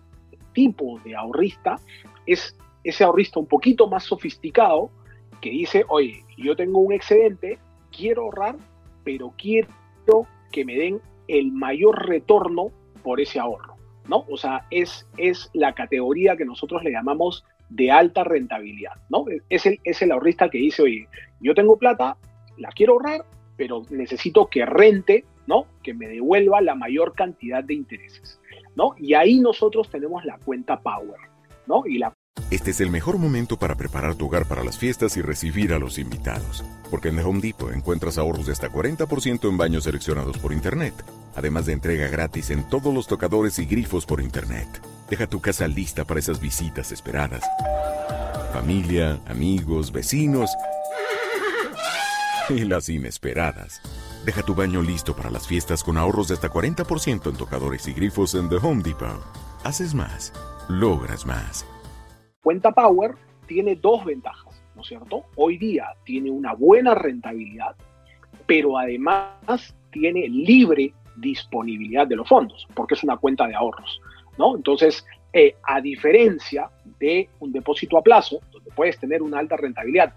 tipo 0.53 0.99
de 1.03 1.15
ahorrista 1.15 1.75
es 2.25 2.55
ese 2.83 3.03
ahorrista 3.03 3.39
un 3.39 3.47
poquito 3.47 3.87
más 3.87 4.03
sofisticado 4.03 4.89
que 5.41 5.49
dice, 5.49 5.85
oye, 5.89 6.23
yo 6.37 6.55
tengo 6.55 6.79
un 6.79 6.93
excedente, 6.93 7.57
quiero 7.95 8.23
ahorrar, 8.23 8.55
pero 9.03 9.33
quiero 9.37 9.67
que 10.51 10.65
me 10.65 10.75
den 10.75 11.01
el 11.31 11.51
mayor 11.51 12.07
retorno 12.07 12.71
por 13.03 13.21
ese 13.21 13.39
ahorro, 13.39 13.75
¿no? 14.07 14.25
O 14.29 14.37
sea, 14.37 14.65
es, 14.69 15.07
es 15.17 15.49
la 15.53 15.73
categoría 15.73 16.35
que 16.35 16.45
nosotros 16.45 16.83
le 16.83 16.91
llamamos 16.91 17.45
de 17.69 17.89
alta 17.89 18.25
rentabilidad, 18.25 18.93
¿no? 19.09 19.25
Es 19.49 19.65
el, 19.65 19.79
es 19.85 20.01
el 20.01 20.11
ahorrista 20.11 20.49
que 20.49 20.57
dice, 20.57 20.81
oye, 20.81 21.07
yo 21.39 21.55
tengo 21.55 21.77
plata, 21.77 22.17
la 22.57 22.69
quiero 22.69 22.93
ahorrar, 22.93 23.23
pero 23.55 23.83
necesito 23.89 24.47
que 24.47 24.65
rente, 24.65 25.23
¿no? 25.47 25.67
Que 25.81 25.93
me 25.93 26.07
devuelva 26.07 26.59
la 26.59 26.75
mayor 26.75 27.13
cantidad 27.13 27.63
de 27.63 27.75
intereses, 27.75 28.41
¿no? 28.75 28.93
Y 28.97 29.13
ahí 29.13 29.39
nosotros 29.39 29.89
tenemos 29.89 30.25
la 30.25 30.37
cuenta 30.37 30.81
Power, 30.81 31.19
¿no? 31.65 31.83
Y 31.85 31.97
la 31.97 32.13
este 32.49 32.71
es 32.71 32.81
el 32.81 32.89
mejor 32.89 33.17
momento 33.17 33.57
para 33.57 33.75
preparar 33.75 34.15
tu 34.15 34.25
hogar 34.25 34.45
para 34.45 34.63
las 34.63 34.77
fiestas 34.77 35.15
y 35.15 35.21
recibir 35.21 35.73
a 35.73 35.79
los 35.79 35.97
invitados. 35.97 36.65
Porque 36.89 37.07
en 37.07 37.15
The 37.15 37.23
Home 37.23 37.39
Depot 37.39 37.71
encuentras 37.73 38.17
ahorros 38.17 38.45
de 38.45 38.51
hasta 38.51 38.69
40% 38.69 39.49
en 39.49 39.57
baños 39.57 39.85
seleccionados 39.85 40.37
por 40.37 40.51
Internet, 40.51 40.93
además 41.35 41.65
de 41.65 41.73
entrega 41.73 42.07
gratis 42.07 42.49
en 42.49 42.67
todos 42.69 42.93
los 42.93 43.07
tocadores 43.07 43.59
y 43.59 43.65
grifos 43.65 44.05
por 44.05 44.21
Internet. 44.21 44.67
Deja 45.09 45.27
tu 45.27 45.41
casa 45.41 45.67
lista 45.67 46.05
para 46.05 46.19
esas 46.19 46.39
visitas 46.39 46.91
esperadas. 46.91 47.43
Familia, 48.53 49.19
amigos, 49.27 49.91
vecinos 49.91 50.51
y 52.49 52.65
las 52.65 52.89
inesperadas. 52.89 53.81
Deja 54.25 54.43
tu 54.43 54.55
baño 54.55 54.81
listo 54.81 55.15
para 55.15 55.29
las 55.29 55.47
fiestas 55.47 55.83
con 55.83 55.97
ahorros 55.97 56.27
de 56.27 56.35
hasta 56.35 56.49
40% 56.49 57.29
en 57.29 57.37
tocadores 57.37 57.87
y 57.87 57.93
grifos 57.93 58.35
en 58.35 58.49
The 58.49 58.57
Home 58.57 58.83
Depot. 58.83 59.21
Haces 59.63 59.93
más, 59.93 60.33
logras 60.69 61.25
más 61.25 61.65
cuenta 62.41 62.71
Power 62.71 63.15
tiene 63.47 63.75
dos 63.75 64.03
ventajas, 64.05 64.61
¿no 64.75 64.81
es 64.81 64.87
cierto? 64.87 65.25
Hoy 65.35 65.57
día 65.57 65.85
tiene 66.03 66.31
una 66.31 66.53
buena 66.53 66.95
rentabilidad, 66.95 67.75
pero 68.45 68.77
además 68.77 69.75
tiene 69.91 70.27
libre 70.27 70.93
disponibilidad 71.21 72.07
de 72.07 72.17
los 72.17 72.27
fondos, 72.27 72.67
porque 72.73 72.95
es 72.95 73.03
una 73.03 73.17
cuenta 73.17 73.47
de 73.47 73.55
ahorros, 73.55 74.01
¿no? 74.37 74.55
Entonces, 74.55 75.05
eh, 75.33 75.55
a 75.63 75.79
diferencia 75.79 76.69
de 76.99 77.29
un 77.39 77.51
depósito 77.51 77.97
a 77.97 78.01
plazo, 78.01 78.39
donde 78.51 78.71
puedes 78.71 78.99
tener 78.99 79.21
una 79.21 79.39
alta 79.39 79.55
rentabilidad, 79.55 80.13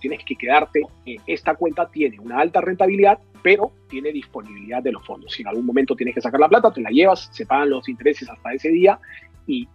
tienes 0.00 0.24
que 0.24 0.36
quedarte, 0.36 0.82
eh, 1.06 1.16
esta 1.26 1.54
cuenta 1.54 1.86
tiene 1.86 2.20
una 2.20 2.38
alta 2.38 2.60
rentabilidad, 2.60 3.18
pero 3.42 3.72
tiene 3.88 4.12
disponibilidad 4.12 4.82
de 4.82 4.92
los 4.92 5.04
fondos. 5.04 5.32
Si 5.32 5.42
en 5.42 5.48
algún 5.48 5.66
momento 5.66 5.96
tienes 5.96 6.14
que 6.14 6.20
sacar 6.20 6.40
la 6.40 6.48
plata, 6.48 6.72
te 6.72 6.80
la 6.80 6.90
llevas, 6.90 7.28
se 7.32 7.46
pagan 7.46 7.70
los 7.70 7.88
intereses 7.88 8.28
hasta 8.28 8.52
ese 8.52 8.70
día 8.70 8.98
y, 9.46 9.68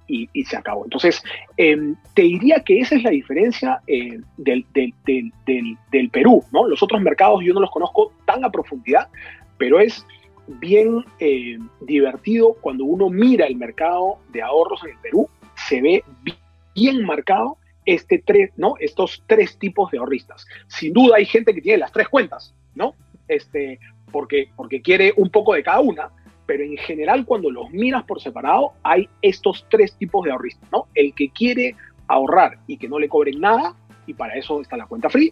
se 0.46 0.58
acabó. 0.58 0.84
Entonces, 0.84 1.24
em, 1.56 1.96
te 2.14 2.24
diría 2.24 2.62
que 2.62 2.80
esa 2.80 2.96
es 2.96 3.04
la 3.04 3.10
diferencia 3.10 3.82
eh, 3.88 4.20
del, 4.38 4.66
del, 4.74 6.10
Perú, 6.12 6.44
¿no? 6.52 6.68
Los 6.68 6.84
otros 6.84 7.02
mercados 7.02 7.42
yo 7.44 7.54
no 7.54 7.62
los 7.62 7.72
conozco 7.72 8.12
tan 8.26 8.44
a 8.44 8.50
profundidad, 8.50 9.08
pero 9.62 9.80
es 9.80 10.08
bien 10.48 11.06
eh, 11.20 11.60
divertido 11.82 12.56
cuando 12.62 12.84
uno 12.84 13.12
mira 13.12 13.46
el 13.46 13.58
mercado 13.58 14.18
de 14.30 14.42
ahorros 14.42 14.84
en 14.84 14.90
el 14.90 14.98
Perú, 14.98 15.30
se 15.68 15.84
ve 15.84 16.04
bien 16.74 17.06
marcado 17.06 17.58
este 17.86 18.24
tres, 18.26 18.50
¿no? 18.58 18.74
estos 18.80 19.24
tres 19.28 19.60
tipos 19.60 19.92
de 19.92 20.00
ahorristas. 20.00 20.48
Sin 20.66 20.94
duda 20.94 21.18
hay 21.18 21.28
gente 21.28 21.54
que 21.54 21.62
tiene 21.62 21.78
las 21.78 21.92
tres 21.92 22.10
cuentas, 22.10 22.56
¿no? 22.74 22.96
Este, 23.28 23.80
porque, 24.12 24.50
porque 24.56 24.82
quiere 24.82 25.14
un 25.16 25.30
poco 25.30 25.54
de 25.54 25.62
cada 25.62 25.82
una, 25.82 26.10
pero 26.48 26.64
en 26.64 26.76
general 26.78 27.24
cuando 27.24 27.52
los 27.52 27.70
miras 27.70 28.04
por 28.06 28.20
separado 28.20 28.74
hay 28.82 29.08
estos 29.22 29.68
tres 29.70 29.96
tipos 29.96 30.26
de 30.26 30.32
ahorristas, 30.32 30.72
¿no? 30.72 30.88
El 30.96 31.14
que 31.14 31.30
quiere 31.30 31.76
ahorrar 32.08 32.58
y 32.66 32.78
que 32.78 32.90
no 32.90 32.98
le 32.98 33.08
cobren 33.08 33.40
nada, 33.40 33.76
y 34.08 34.16
para 34.16 34.34
eso 34.34 34.60
está 34.60 34.76
la 34.76 34.88
cuenta 34.88 35.08
free, 35.08 35.32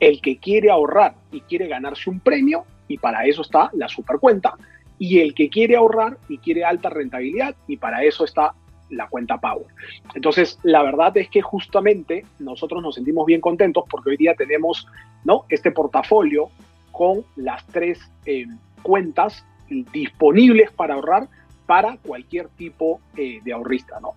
el 0.00 0.22
que 0.22 0.38
quiere 0.38 0.70
ahorrar 0.70 1.14
y 1.30 1.42
quiere 1.42 1.68
ganarse 1.68 2.08
un 2.08 2.20
premio, 2.20 2.64
y 2.88 2.98
para 2.98 3.24
eso 3.26 3.42
está 3.42 3.70
la 3.74 3.88
supercuenta, 3.88 4.54
y 4.98 5.20
el 5.20 5.34
que 5.34 5.48
quiere 5.48 5.76
ahorrar 5.76 6.18
y 6.28 6.38
quiere 6.38 6.64
alta 6.64 6.88
rentabilidad, 6.88 7.54
y 7.66 7.76
para 7.76 8.04
eso 8.04 8.24
está 8.24 8.54
la 8.90 9.08
cuenta 9.08 9.38
Power. 9.38 9.66
Entonces, 10.14 10.58
la 10.62 10.82
verdad 10.82 11.16
es 11.16 11.28
que 11.28 11.42
justamente 11.42 12.24
nosotros 12.38 12.82
nos 12.82 12.94
sentimos 12.94 13.26
bien 13.26 13.40
contentos 13.40 13.84
porque 13.90 14.10
hoy 14.10 14.16
día 14.16 14.34
tenemos 14.34 14.86
¿no? 15.24 15.44
este 15.48 15.72
portafolio 15.72 16.50
con 16.92 17.24
las 17.34 17.66
tres 17.66 17.98
eh, 18.24 18.46
cuentas 18.82 19.44
disponibles 19.92 20.70
para 20.70 20.94
ahorrar 20.94 21.28
para 21.66 21.96
cualquier 21.98 22.48
tipo 22.50 23.00
eh, 23.16 23.40
de 23.44 23.52
ahorrista, 23.52 23.98
¿no? 24.00 24.14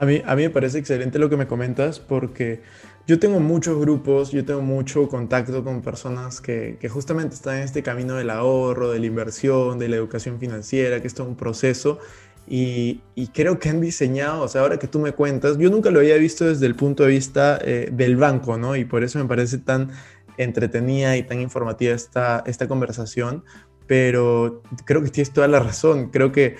A 0.00 0.06
mí, 0.06 0.20
a 0.24 0.36
mí 0.36 0.42
me 0.42 0.50
parece 0.50 0.78
excelente 0.78 1.18
lo 1.18 1.28
que 1.28 1.36
me 1.36 1.46
comentas 1.46 2.00
porque 2.00 2.62
yo 3.08 3.18
tengo 3.18 3.40
muchos 3.40 3.80
grupos, 3.80 4.32
yo 4.32 4.44
tengo 4.44 4.60
mucho 4.60 5.08
contacto 5.08 5.64
con 5.64 5.80
personas 5.80 6.42
que, 6.42 6.76
que, 6.78 6.90
justamente 6.90 7.34
están 7.34 7.56
en 7.56 7.62
este 7.62 7.82
camino 7.82 8.16
del 8.16 8.28
ahorro, 8.28 8.90
de 8.90 9.00
la 9.00 9.06
inversión, 9.06 9.78
de 9.78 9.88
la 9.88 9.96
educación 9.96 10.38
financiera, 10.38 11.00
que 11.00 11.06
es 11.06 11.14
todo 11.14 11.26
un 11.26 11.34
proceso. 11.34 11.98
Y, 12.46 13.00
y 13.14 13.28
creo 13.28 13.58
que 13.58 13.70
han 13.70 13.80
diseñado, 13.80 14.42
o 14.42 14.48
sea, 14.48 14.60
ahora 14.60 14.78
que 14.78 14.88
tú 14.88 14.98
me 14.98 15.12
cuentas, 15.12 15.56
yo 15.56 15.70
nunca 15.70 15.90
lo 15.90 16.00
había 16.00 16.16
visto 16.16 16.44
desde 16.44 16.66
el 16.66 16.74
punto 16.74 17.04
de 17.04 17.08
vista 17.08 17.58
eh, 17.62 17.88
del 17.90 18.16
banco, 18.16 18.58
¿no? 18.58 18.76
Y 18.76 18.84
por 18.84 19.02
eso 19.02 19.18
me 19.18 19.24
parece 19.24 19.56
tan 19.56 19.90
entretenida 20.36 21.16
y 21.16 21.22
tan 21.22 21.40
informativa 21.40 21.94
esta, 21.94 22.44
esta 22.46 22.68
conversación, 22.68 23.42
pero 23.86 24.62
creo 24.84 25.02
que 25.02 25.08
tienes 25.08 25.32
toda 25.32 25.48
la 25.48 25.60
razón. 25.60 26.10
Creo 26.10 26.30
que 26.30 26.56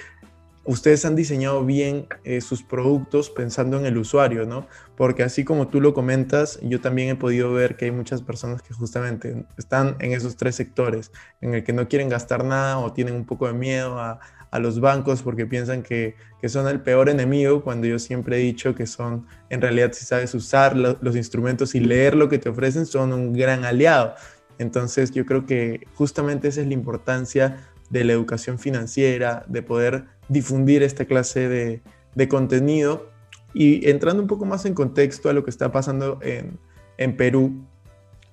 ustedes 0.69 1.07
han 1.07 1.17
diseñado 1.17 1.65
bien 1.65 2.07
eh, 2.25 2.43
sus 2.43 2.63
productos 2.63 3.31
pensando 3.31 3.79
en 3.79 3.87
el 3.87 3.97
usuario, 3.97 4.45
¿no? 4.45 4.67
Porque 4.99 5.23
así 5.23 5.43
como 5.43 5.69
tú 5.69 5.81
lo 5.81 5.95
comentas, 5.95 6.61
yo 6.63 6.79
también 6.79 7.09
he 7.09 7.15
podido 7.15 7.51
ver 7.55 7.77
que 7.77 7.87
hay 7.87 7.91
muchas 7.91 8.21
personas 8.21 8.61
que 8.61 8.75
justamente 8.75 9.47
están 9.57 9.97
en 9.99 10.13
esos 10.13 10.37
tres 10.37 10.57
sectores, 10.57 11.11
en 11.41 11.55
el 11.55 11.65
que 11.65 11.73
no 11.73 11.89
quieren 11.89 12.11
gastar 12.11 12.45
nada 12.45 12.79
o 12.81 12.93
tienen 12.93 13.15
un 13.15 13.25
poco 13.25 13.47
de 13.47 13.55
miedo 13.55 13.99
a, 13.99 14.21
los 14.61 14.81
bancos 14.81 15.23
porque 15.23 15.47
piensan 15.47 15.83
que, 15.83 16.17
son 16.49 16.69
el 16.69 16.81
peor 16.81 17.09
enemigo, 17.09 17.63
cuando 17.63 17.87
yo 17.87 17.99
siempre 17.99 18.37
he 18.37 18.41
dicho 18.41 18.75
que 18.75 18.87
son, 18.87 19.27
en 19.51 19.61
realidad, 19.63 19.93
si 19.93 20.05
sabes 20.05 20.35
usar 20.35 20.77
los 20.77 21.17
instrumentos 21.17 21.75
y 21.75 21.81
leer 21.81 22.15
lo 22.15 22.29
que 22.29 22.39
te 22.39 22.49
ofrecen, 22.51 22.85
son 22.85 23.13
un 23.13 23.33
gran 23.33 23.65
aliado. 23.65 24.15
Entonces 24.59 25.13
yo 25.13 25.25
creo 25.25 25.47
que 25.47 25.87
justamente 25.95 26.49
esa 26.49 26.61
es 26.63 26.67
la 26.67 26.75
importancia 26.75 27.69
de 27.91 28.05
la 28.05 28.13
educación 28.13 28.59
financiera, 28.59 29.45
de 29.49 29.63
poder 29.63 30.05
difundir 30.29 30.83
esta 30.83 31.05
clase 31.05 31.49
de, 31.49 32.29
contenido. 32.29 33.11
Y 33.55 33.89
entrando 33.89 34.23
un 34.23 34.29
poco 34.29 34.45
más 34.45 34.65
en 34.67 34.75
contexto 34.75 35.29
a 35.31 35.33
lo 35.33 35.45
que 35.45 35.51
está 35.51 35.73
pasando 35.73 36.19
en, 36.23 37.17
Perú, 37.17 37.65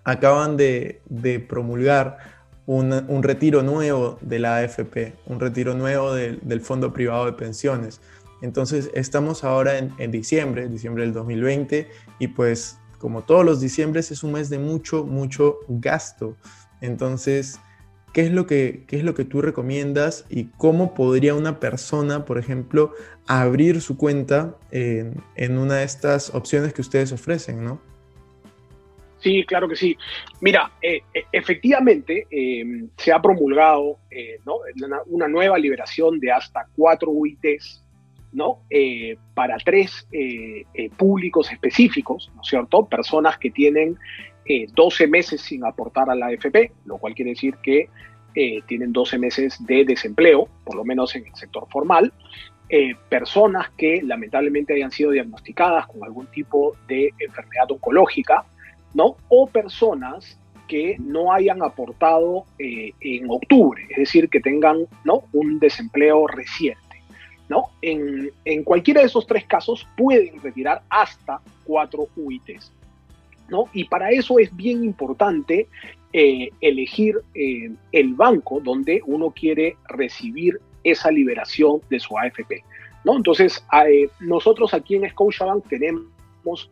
acaban 0.04 0.58
de, 0.58 1.02
promulgar 1.48 2.18
un, 2.66 3.24
retiro 3.24 3.64
nuevo 3.64 4.18
de 4.22 4.40
la 4.40 4.58
AFP, 4.58 5.14
un 5.28 5.40
retiro 5.40 5.74
nuevo 5.74 6.14
del 6.14 6.62
Fondo 6.62 6.92
Privado 6.94 7.26
de 7.26 7.34
Pensiones. 7.34 8.02
Entonces 8.42 8.92
estamos 8.94 9.44
ahora 9.44 9.78
en, 9.78 9.94
en, 9.98 10.12
diciembre, 10.12 10.68
diciembre 10.68 11.04
del 11.04 11.14
2020, 11.14 11.88
y 12.20 12.28
pues 12.28 12.78
como 12.98 13.22
todos 13.22 13.46
los 13.46 13.62
diciembres 13.62 14.12
es 14.12 14.24
un 14.24 14.34
mes 14.34 14.50
de 14.50 14.60
mucho, 14.60 15.06
mucho 15.06 15.60
gasto. 15.68 16.36
Entonces 16.82 17.60
¿qué 18.16 18.22
es 18.22 18.32
lo 18.32 18.48
que, 18.48 18.86
es 18.90 19.04
lo 19.04 19.14
que 19.14 19.26
tú 19.26 19.42
recomiendas 19.42 20.26
y 20.30 20.46
cómo 20.58 20.94
podría 20.94 21.36
una 21.36 21.60
persona, 21.60 22.24
por 22.24 22.38
ejemplo, 22.38 22.94
abrir 23.28 23.82
su 23.82 23.98
cuenta 23.98 24.56
en, 24.72 25.22
una 25.58 25.76
de 25.76 25.84
estas 25.84 26.34
opciones 26.34 26.74
que 26.74 26.80
ustedes 26.80 27.12
ofrecen, 27.12 27.66
¿no? 27.66 27.82
Sí, 29.20 29.44
claro 29.46 29.68
que 29.68 29.76
sí. 29.76 29.98
Mira, 30.40 30.72
eh, 30.82 31.02
eh, 31.14 31.26
efectivamente 31.30 32.26
em, 32.30 32.88
se 32.96 33.12
ha 33.12 33.22
promulgado 33.22 33.98
eh, 34.10 34.40
una, 35.08 35.28
nueva 35.28 35.58
liberación 35.58 36.18
de 36.22 36.32
hasta 36.32 36.70
cuatro 36.74 37.12
UITs 37.12 37.84
¿no? 38.36 38.60
para 39.34 39.58
tres 39.58 40.08
públicos 40.98 41.52
específicos, 41.52 42.32
¿no 42.36 42.42
es 42.42 42.48
cierto? 42.48 42.86
Personas 42.86 43.38
que 43.38 43.50
tienen 43.50 43.98
12 44.74 45.08
meses 45.08 45.42
sin 45.42 45.66
aportar 45.66 46.10
a 46.10 46.16
la 46.16 46.28
AFP, 46.28 46.72
lo 46.86 46.98
cual 46.98 47.16
quiere 47.16 47.32
decir 47.32 47.56
que 47.64 47.90
eh, 48.36 48.62
tienen 48.68 48.92
12 48.92 49.18
meses 49.18 49.66
de 49.66 49.86
desempleo, 49.86 50.50
por 50.66 50.76
lo 50.76 50.84
menos 50.84 51.16
en 51.16 51.26
el 51.26 51.34
sector 51.36 51.68
formal. 51.70 52.12
Eh, 52.68 52.94
personas 53.08 53.70
que 53.78 54.02
lamentablemente 54.04 54.74
hayan 54.74 54.92
sido 54.92 55.12
diagnosticadas 55.12 55.88
con 55.88 56.04
algún 56.04 56.28
tipo 56.28 56.76
de 56.88 57.14
enfermedad 57.20 57.72
oncológica, 57.72 58.44
¿no? 58.94 59.16
O 59.30 59.48
personas 59.48 60.38
que 60.68 60.98
no 61.00 61.32
hayan 61.32 61.64
aportado 61.64 62.44
eh, 62.60 62.92
en 63.00 63.30
octubre, 63.30 63.86
es 63.90 63.98
decir, 63.98 64.30
que 64.30 64.42
tengan 64.42 64.88
un 65.32 65.60
desempleo 65.60 66.28
reciente. 66.28 66.85
¿No? 67.50 67.66
En, 67.82 68.32
en, 68.44 68.64
cualquiera 68.64 69.02
de 69.02 69.08
esos 69.08 69.28
tres 69.28 69.46
casos 69.46 69.88
pueden 69.98 70.42
retirar 70.42 70.82
hasta 70.90 71.42
cuatro 71.64 72.08
UITs. 72.16 72.72
¿no? 73.50 73.66
Y 73.74 73.86
para 73.86 74.12
eso 74.12 74.40
es 74.40 74.56
bien 74.56 74.84
importante 74.84 75.68
eh, 76.14 76.50
elegir 76.62 77.22
eh, 77.34 77.72
el 77.92 78.14
banco 78.14 78.60
donde 78.62 79.02
uno 79.06 79.32
quiere 79.32 79.78
recibir 79.90 80.60
esa 80.84 81.12
liberación 81.12 81.82
de 81.90 82.00
su 82.00 82.18
AFP. 82.18 82.64
¿no? 83.04 83.18
Entonces, 83.18 83.64
eh, 83.86 84.08
nosotros 84.20 84.74
aquí 84.74 84.96
en 84.96 85.10
Scotiabank 85.10 85.68
tenemos 85.68 86.70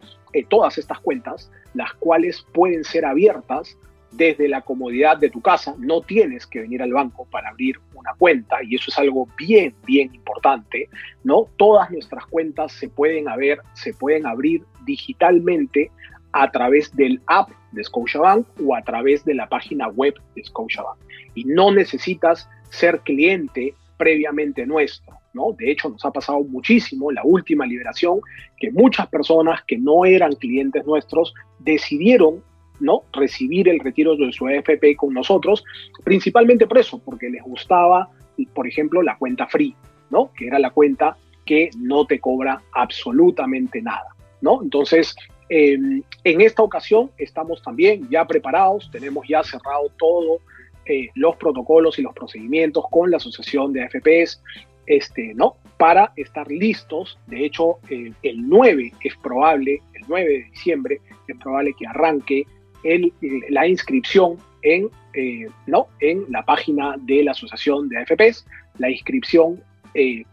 todas 0.50 0.78
estas 0.78 1.00
cuentas, 1.00 1.52
las 1.74 1.94
cuales 1.96 2.46
pueden 2.54 2.84
ser 2.84 3.06
abiertas 3.06 3.78
desde 4.16 4.48
la 4.48 4.62
comodidad 4.62 5.18
de 5.18 5.30
tu 5.30 5.42
casa. 5.42 5.76
No 5.80 6.02
tienes 6.02 6.46
que 6.46 6.62
venir 6.62 6.82
al 6.82 6.94
banco 6.94 7.26
para 7.26 7.50
abrir 7.50 7.80
una 7.96 8.14
cuenta 8.18 8.58
y 8.64 8.76
eso 8.76 8.86
es 8.90 8.98
algo 8.98 9.28
bien, 9.38 9.76
bien 9.86 10.14
importante, 10.14 10.90
¿no? 11.24 11.48
Todas 11.58 11.92
nuestras 11.92 12.26
cuentas 12.28 12.72
se 12.72 12.90
pueden, 12.90 13.28
haber, 13.28 13.60
se 13.74 13.94
pueden 13.94 14.26
abrir 14.26 14.64
digitalmente 14.86 15.92
a 16.32 16.50
través 16.52 16.96
del 16.96 17.22
app 17.28 17.50
de 17.72 17.84
Scotiabank 17.84 18.46
o 18.66 18.76
a 18.76 18.82
través 18.82 19.24
de 19.26 19.36
la 19.36 19.48
página 19.48 19.88
web 19.88 20.16
de 20.36 20.44
Scotiabank. 20.44 20.98
Y 21.36 21.46
no 21.46 21.72
necesitas 21.72 22.50
ser 22.70 23.00
cliente 23.02 23.76
previamente 23.98 24.66
nuestro, 24.66 25.18
¿no? 25.34 25.54
De 25.58 25.72
hecho, 25.72 25.90
nos 25.90 26.04
ha 26.06 26.12
pasado 26.12 26.44
muchísimo 26.44 27.12
la 27.12 27.24
última 27.24 27.66
liberación 27.66 28.20
que 28.58 28.72
muchas 28.72 29.08
personas 29.08 29.62
que 29.68 29.78
no 29.78 30.06
eran 30.06 30.34
clientes 30.34 30.86
nuestros 30.86 31.34
decidieron 31.60 32.44
¿no? 32.84 33.04
recibir 33.14 33.68
el 33.70 33.80
retiro 33.80 34.16
de 34.16 34.32
su 34.32 34.48
AFP 34.48 34.96
con 34.96 35.14
nosotros, 35.14 35.64
principalmente 36.04 36.68
por 36.68 36.78
eso, 36.78 37.00
porque 37.04 37.30
les 37.30 37.42
gustaba, 37.44 38.10
por 38.54 38.68
ejemplo, 38.68 39.02
la 39.02 39.18
cuenta 39.18 39.48
free, 39.48 39.76
¿no? 40.10 40.32
que 40.38 40.48
era 40.48 40.60
la 40.60 40.70
cuenta 40.70 41.18
que 41.46 41.70
no 41.78 42.06
te 42.06 42.20
cobra 42.20 42.62
absolutamente 42.74 43.82
nada. 43.82 44.08
¿no? 44.42 44.62
Entonces, 44.62 45.16
Em, 45.56 46.02
en 46.24 46.42
esta 46.42 46.64
ocasión 46.64 47.12
estamos 47.18 47.62
también 47.62 48.10
ya 48.10 48.26
preparados, 48.26 48.90
tenemos 48.92 49.28
ya 49.28 49.44
cerrado 49.44 49.92
todos 50.00 50.42
eh, 50.86 51.10
los 51.16 51.36
protocolos 51.36 52.00
y 52.00 52.02
los 52.02 52.14
procedimientos 52.14 52.86
con 52.90 53.12
la 53.12 53.18
Asociación 53.18 53.72
de 53.72 53.84
AFPs, 53.84 54.42
este, 54.88 55.34
¿no? 55.36 55.58
Para 55.78 56.12
estar 56.16 56.48
listos. 56.50 57.20
De 57.28 57.46
hecho, 57.46 57.78
el 57.90 58.50
9 58.50 58.94
es 59.02 59.16
probable, 59.18 59.82
el 59.94 60.02
9 60.08 60.28
de 60.28 60.44
diciembre 60.46 61.02
es 61.28 61.38
probable 61.38 61.76
que 61.78 61.88
arranque 61.88 62.46
la 63.50 63.68
inscripción 63.68 64.38
en, 64.62 64.90
eh, 65.14 65.48
¿no? 65.68 65.88
en 66.00 66.26
la 66.30 66.44
página 66.44 66.96
de 66.98 67.24
la 67.24 67.32
Asociación 67.32 67.90
de 67.90 68.00
AFPs, 68.00 68.46
la 68.78 68.90
inscripción 68.90 69.62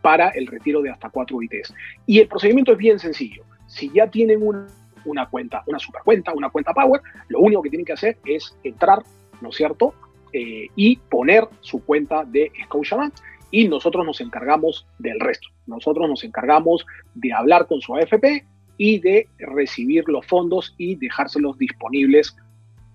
para 0.01 0.31
el 0.31 0.47
retiro 0.47 0.81
de 0.81 0.89
hasta 0.89 1.11
cuatro 1.11 1.43
ITs. 1.43 1.75
Y 2.07 2.19
el 2.19 2.29
procedimiento 2.29 2.73
es 2.73 2.79
bien 2.79 2.99
sencillo. 2.99 3.45
Si 3.67 3.91
ya 3.93 4.07
tienen 4.07 4.43
una 4.43 4.67
una 5.05 5.27
cuenta, 5.29 5.63
una 5.67 5.79
super 5.79 6.03
cuenta, 6.05 6.33
una 6.33 6.51
cuenta 6.51 6.73
Power, 6.73 7.01
lo 7.29 7.41
único 7.41 7.63
que 7.63 7.71
tienen 7.71 7.87
que 7.87 7.93
hacer 7.93 8.19
es 8.25 8.57
entrar, 8.63 9.03
¿no 9.41 9.51
es 9.51 9.57
cierto? 9.57 9.95
Eh, 10.33 10.67
y 10.77 10.97
poner 10.97 11.49
su 11.61 11.85
cuenta 11.85 12.25
de 12.25 12.53
Scotiabank 12.65 13.15
y 13.51 13.67
nosotros 13.69 14.07
nos 14.07 14.21
encargamos 14.21 14.87
del 14.99 15.19
resto. 15.19 15.49
Nosotros 15.67 16.09
nos 16.09 16.23
encargamos 16.23 16.87
de 17.15 17.33
hablar 17.33 17.67
con 17.67 17.81
su 17.81 17.97
AFP 17.97 18.45
y 18.83 18.99
de 18.99 19.29
recibir 19.39 20.05
los 20.09 20.27
fondos 20.27 20.75
y 20.79 20.95
dejárselos 20.95 21.59
disponibles 21.59 22.35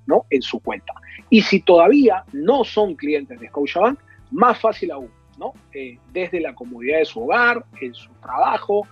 ¿no? 0.07 0.25
en 0.31 0.41
su 0.41 0.59
cuenta. 0.59 0.95
Y 1.29 1.43
si 1.43 1.59
todavía 1.59 2.23
no 2.33 2.63
son 2.63 2.95
clientes 2.95 3.39
de 3.39 3.49
Scotiabank, 3.49 3.99
más 4.31 4.59
fácil 4.59 4.89
aún, 4.89 5.11
¿no? 5.37 5.53
Eh, 5.75 5.99
desde 6.11 6.41
la 6.41 6.55
comodidad 6.55 6.97
de 6.97 7.05
su 7.05 7.21
hogar, 7.21 7.63
en 7.81 7.93
su 7.93 8.09
trabajo, 8.13 8.87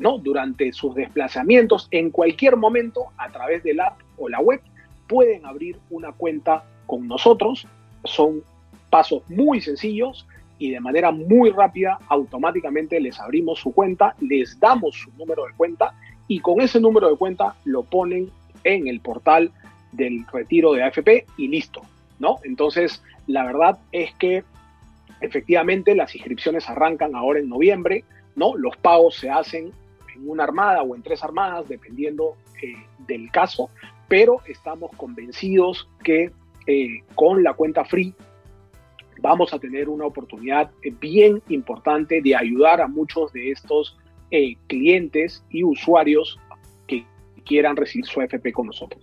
¿no? 0.00 0.18
durante 0.18 0.72
sus 0.72 0.96
desplazamientos, 0.96 1.86
en 1.92 2.10
cualquier 2.10 2.56
momento, 2.56 3.04
a 3.16 3.30
través 3.30 3.62
del 3.62 3.78
app 3.78 4.00
o 4.18 4.28
la 4.28 4.40
web, 4.40 4.60
pueden 5.06 5.46
abrir 5.46 5.78
una 5.90 6.10
cuenta 6.10 6.64
con 6.86 7.06
nosotros. 7.06 7.68
Son 8.02 8.42
pasos 8.90 9.22
muy 9.28 9.60
sencillos 9.60 10.26
y 10.58 10.70
de 10.70 10.80
manera 10.80 11.10
muy 11.10 11.50
rápida, 11.50 11.98
automáticamente 12.08 13.00
les 13.00 13.18
abrimos 13.20 13.60
su 13.60 13.72
cuenta, 13.72 14.14
les 14.20 14.58
damos 14.60 14.94
su 14.96 15.10
número 15.18 15.44
de 15.46 15.52
cuenta 15.56 15.94
y 16.28 16.40
con 16.40 16.60
ese 16.60 16.80
número 16.80 17.10
de 17.10 17.16
cuenta 17.16 17.54
lo 17.64 17.82
ponen 17.82 18.30
en 18.62 18.88
el 18.88 19.00
portal 19.00 19.52
del 19.92 20.24
retiro 20.32 20.72
de 20.72 20.82
AFP 20.82 21.26
y 21.36 21.48
listo, 21.48 21.82
¿no? 22.18 22.38
Entonces, 22.44 23.02
la 23.26 23.44
verdad 23.44 23.78
es 23.92 24.14
que 24.14 24.44
efectivamente 25.20 25.94
las 25.94 26.14
inscripciones 26.14 26.68
arrancan 26.68 27.14
ahora 27.14 27.40
en 27.40 27.48
noviembre, 27.48 28.04
¿no? 28.36 28.56
Los 28.56 28.76
pagos 28.76 29.16
se 29.16 29.30
hacen 29.30 29.72
en 30.14 30.28
una 30.28 30.44
armada 30.44 30.82
o 30.82 30.94
en 30.94 31.02
tres 31.02 31.22
armadas, 31.22 31.68
dependiendo 31.68 32.36
eh, 32.62 32.74
del 33.06 33.30
caso, 33.30 33.70
pero 34.08 34.40
estamos 34.46 34.90
convencidos 34.96 35.88
que 36.02 36.30
eh, 36.66 37.02
con 37.14 37.42
la 37.42 37.54
cuenta 37.54 37.84
free 37.84 38.14
vamos 39.24 39.54
a 39.54 39.58
tener 39.58 39.88
una 39.88 40.04
oportunidad 40.04 40.70
bien 41.00 41.42
importante 41.48 42.20
de 42.22 42.36
ayudar 42.36 42.82
a 42.82 42.86
muchos 42.86 43.32
de 43.32 43.52
estos 43.52 43.96
eh, 44.30 44.54
clientes 44.66 45.42
y 45.48 45.64
usuarios 45.64 46.38
que 46.86 47.06
quieran 47.46 47.74
recibir 47.74 48.04
su 48.04 48.20
FP 48.20 48.52
con 48.52 48.66
nosotros. 48.66 49.02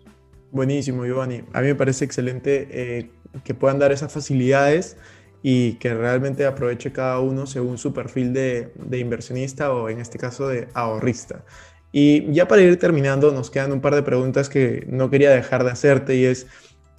Buenísimo, 0.52 1.06
Giovanni. 1.06 1.42
A 1.54 1.62
mí 1.62 1.68
me 1.68 1.76
parece 1.76 2.06
excelente 2.06 3.10
que 3.44 3.54
puedan 3.54 3.80
dar 3.80 3.92
esas 3.92 4.14
facilidades 4.14 4.98
y 5.44 5.74
que 5.74 5.94
realmente 5.94 6.46
aproveche 6.46 6.92
cada 6.92 7.20
uno 7.20 7.48
según 7.48 7.78
su 7.78 7.94
perfil 7.94 8.34
de, 8.34 8.72
inversionista 8.92 9.74
o 9.74 9.90
en 9.90 10.00
este 10.00 10.20
caso 10.20 10.48
de 10.48 10.68
ahorrista. 10.74 11.44
Y 11.92 12.32
ya 12.32 12.48
para 12.48 12.62
ir 12.62 12.78
terminando, 12.78 13.32
nos 13.32 13.50
quedan 13.50 13.72
un 13.72 13.82
par 13.82 13.96
de 13.96 14.04
preguntas 14.04 14.50
que 14.50 14.86
no 14.88 15.10
quería 15.10 15.32
dejar 15.32 15.64
de 15.64 15.72
hacerte 15.72 16.16
y 16.16 16.26
es, 16.26 16.48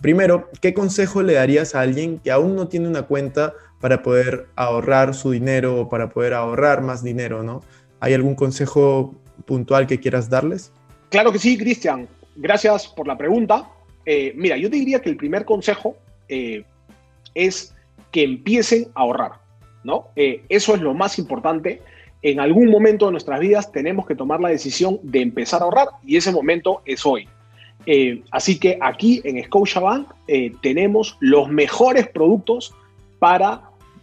primero, 0.02 0.50
¿qué 0.60 0.74
consejo 0.74 1.22
le 1.22 1.34
darías 1.34 1.74
a 1.74 1.80
alguien 1.80 2.18
que 2.18 2.30
aún 2.30 2.54
no 2.54 2.68
tiene 2.68 2.88
una 2.88 3.02
cuenta 3.02 3.54
para 3.80 4.02
poder 4.02 4.48
ahorrar 4.54 5.14
su 5.14 5.30
dinero 5.30 5.80
o 5.80 5.88
para 5.88 6.10
poder 6.10 6.34
ahorrar 6.34 6.82
más 6.82 7.02
dinero, 7.02 7.42
¿no? 7.42 7.62
¿Hay 8.00 8.12
algún 8.12 8.34
consejo 8.34 9.14
puntual 9.46 9.86
que 9.86 9.98
quieras 9.98 10.28
darles? 10.28 10.72
Claro 11.08 11.32
que 11.32 11.38
sí, 11.38 11.56
Cristian. 11.56 12.06
Gracias 12.36 12.88
por 12.88 13.06
la 13.06 13.16
pregunta. 13.16 13.70
Eh, 14.04 14.34
mira, 14.36 14.56
yo 14.58 14.68
te 14.68 14.76
diría 14.76 15.00
que 15.00 15.08
el 15.08 15.16
primer 15.16 15.44
consejo 15.44 15.96
eh, 16.28 16.64
es 17.34 17.74
que 18.10 18.24
empiecen 18.24 18.88
a 18.94 19.00
ahorrar, 19.00 19.32
¿no? 19.84 20.08
Eh, 20.16 20.44
eso 20.48 20.74
es 20.74 20.82
lo 20.82 20.92
más 20.92 21.18
importante 21.18 21.80
en 22.22 22.38
algún 22.38 22.70
momento 22.70 23.06
de 23.06 23.12
nuestras 23.12 23.40
vidas 23.40 23.72
tenemos 23.72 24.06
que 24.06 24.14
tomar 24.14 24.40
la 24.40 24.48
decisión 24.48 25.00
de 25.02 25.20
empezar 25.20 25.60
a 25.60 25.64
ahorrar 25.64 25.88
y 26.04 26.16
ese 26.16 26.30
momento 26.30 26.82
es 26.84 27.04
hoy. 27.04 27.28
Eh, 27.86 28.22
así 28.30 28.58
que 28.58 28.78
aquí 28.80 29.20
en 29.24 29.42
Scotiabank 29.44 30.08
eh, 30.28 30.52
tenemos 30.62 31.16
los 31.20 31.48
mejores 31.48 32.08
productos 32.08 32.74
para 33.18 33.62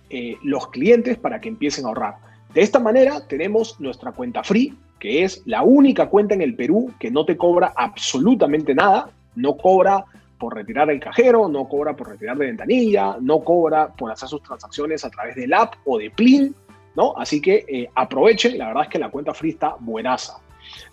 eh, 0.10 0.38
los 0.44 0.68
clientes 0.70 1.18
para 1.18 1.40
que 1.40 1.50
empiecen 1.50 1.86
a 1.86 1.90
ahorrar. 1.90 2.16
De 2.54 2.62
esta 2.62 2.80
manera 2.80 3.28
tenemos 3.28 3.80
nuestra 3.80 4.12
cuenta 4.12 4.44
free, 4.44 4.76
que 5.00 5.24
es 5.24 5.44
la 5.46 5.62
única 5.62 6.10
cuenta 6.10 6.34
en 6.34 6.42
el 6.42 6.56
Perú 6.56 6.92
que 7.00 7.12
no 7.12 7.26
te 7.26 7.38
cobra 7.38 7.74
absolutamente 7.76 8.74
nada, 8.74 9.12
no 9.36 9.56
cobra 9.56 10.04
por 10.40 10.56
retirar 10.56 10.90
el 10.90 11.00
cajero, 11.00 11.48
no 11.48 11.68
cobra 11.68 11.96
por 11.96 12.10
retirar 12.10 12.38
de 12.38 12.48
ventanilla, 12.48 13.18
no 13.22 13.42
cobra 13.42 13.94
por 13.94 14.12
hacer 14.12 14.28
sus 14.30 14.42
transacciones 14.42 15.06
a 15.06 15.10
través 15.10 15.36
del 15.36 15.54
app 15.54 15.76
o 15.86 16.00
de 16.00 16.10
Plin, 16.10 16.56
¿no? 16.96 17.14
Así 17.16 17.42
que 17.42 17.66
eh, 17.68 17.90
aprovechen, 17.94 18.58
la 18.58 18.68
verdad 18.68 18.84
es 18.84 18.90
que 18.90 19.00
la 19.00 19.10
cuenta 19.10 19.34
free 19.34 19.52
está 19.52 19.76
buenaza. 19.80 20.40